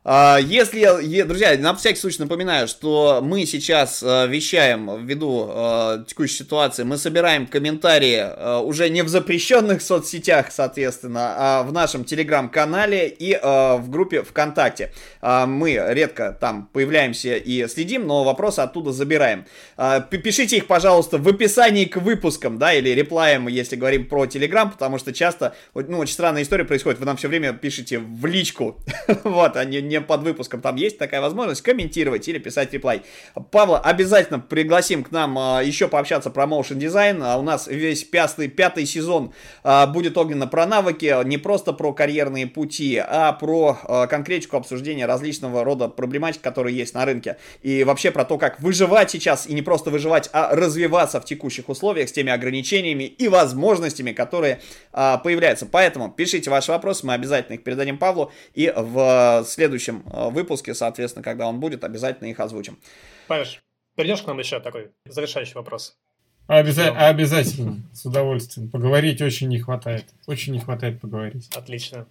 [0.07, 6.37] А, если, друзья, на всякий случай напоминаю, что мы сейчас а, вещаем ввиду а, текущей
[6.37, 13.39] ситуации, мы собираем комментарии уже не в запрещенных соцсетях, соответственно, а в нашем телеграм-канале и
[13.43, 14.93] в группе ВКонтакте.
[15.23, 19.47] Мы редко там появляемся и следим, но вопросы оттуда забираем.
[20.11, 24.99] Пишите их, пожалуйста, в описании к выпускам, да, или реплаем, если говорим про телеграм, потому
[24.99, 28.81] что часто, ну, очень странная история происходит, вы нам все время пишете в личку,
[29.25, 33.03] вот, а не не под выпуском, там есть такая возможность комментировать или писать реплай.
[33.51, 37.23] Павла обязательно пригласим к нам а, еще пообщаться про motion дизайн.
[37.23, 41.93] А у нас весь пятый, пятый сезон а, будет огненно про навыки, не просто про
[41.93, 47.37] карьерные пути, а про конкретику обсуждения различного рода проблематик, которые есть на рынке.
[47.63, 51.69] И вообще про то, как выживать сейчас, и не просто выживать, а развиваться в текущих
[51.69, 54.61] условиях с теми ограничениями и возможностями, которые
[54.93, 55.67] появляются.
[55.67, 58.33] Поэтому пишите ваши вопросы, мы обязательно их передадим Павлу.
[58.55, 62.79] И в следующем следующем э, выпуске, соответственно, когда он будет, обязательно их озвучим.
[63.29, 63.63] Паш,
[63.95, 65.97] придешь к нам еще такой завершающий вопрос?
[66.47, 68.71] Обяза- обязательно, с удовольствием.
[68.71, 70.05] Поговорить очень не хватает.
[70.27, 71.49] Очень не хватает поговорить.
[71.57, 72.07] Отлично.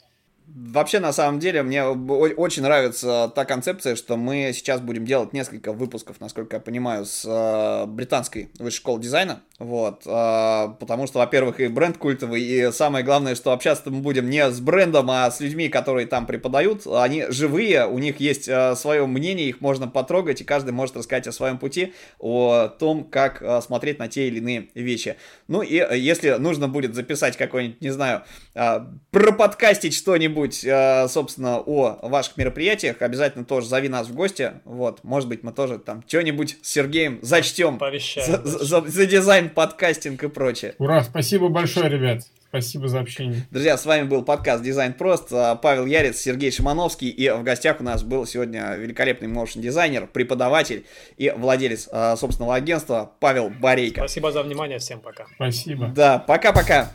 [0.47, 5.71] Вообще, на самом деле, мне очень нравится та концепция, что мы сейчас будем делать несколько
[5.71, 9.41] выпусков, насколько я понимаю, с э, британской высшей школы дизайна.
[9.63, 14.29] Вот, э, потому что, во-первых, и бренд культовый, и самое главное, что общаться мы будем
[14.29, 16.85] не с брендом, а с людьми, которые там преподают.
[16.85, 21.27] Они живые, у них есть э, свое мнение, их можно потрогать, и каждый может рассказать
[21.27, 25.15] о своем пути, о том, как э, смотреть на те или иные вещи.
[25.47, 28.23] Ну и э, если нужно будет записать какой-нибудь, не знаю,
[28.55, 28.81] э,
[29.11, 34.51] проподкастить что-нибудь, э, собственно, о ваших мероприятиях, обязательно тоже зови нас в гости.
[34.65, 37.77] Вот, может быть, мы тоже там что-нибудь с Сергеем зачтем
[38.25, 40.75] за, за, за дизайн подкастинг и прочее.
[40.77, 42.23] Ура, спасибо большое, ребят.
[42.49, 43.47] Спасибо за общение.
[43.49, 45.29] Друзья, с вами был подкаст Дизайн Прост.
[45.31, 47.09] А, Павел Ярец, Сергей Шимановский.
[47.09, 50.85] И в гостях у нас был сегодня великолепный моушен дизайнер, преподаватель
[51.17, 54.01] и владелец а, собственного агентства Павел Борейко.
[54.01, 54.77] Спасибо за внимание.
[54.77, 55.25] Всем пока.
[55.35, 55.87] Спасибо.
[55.95, 56.91] Да, пока-пока.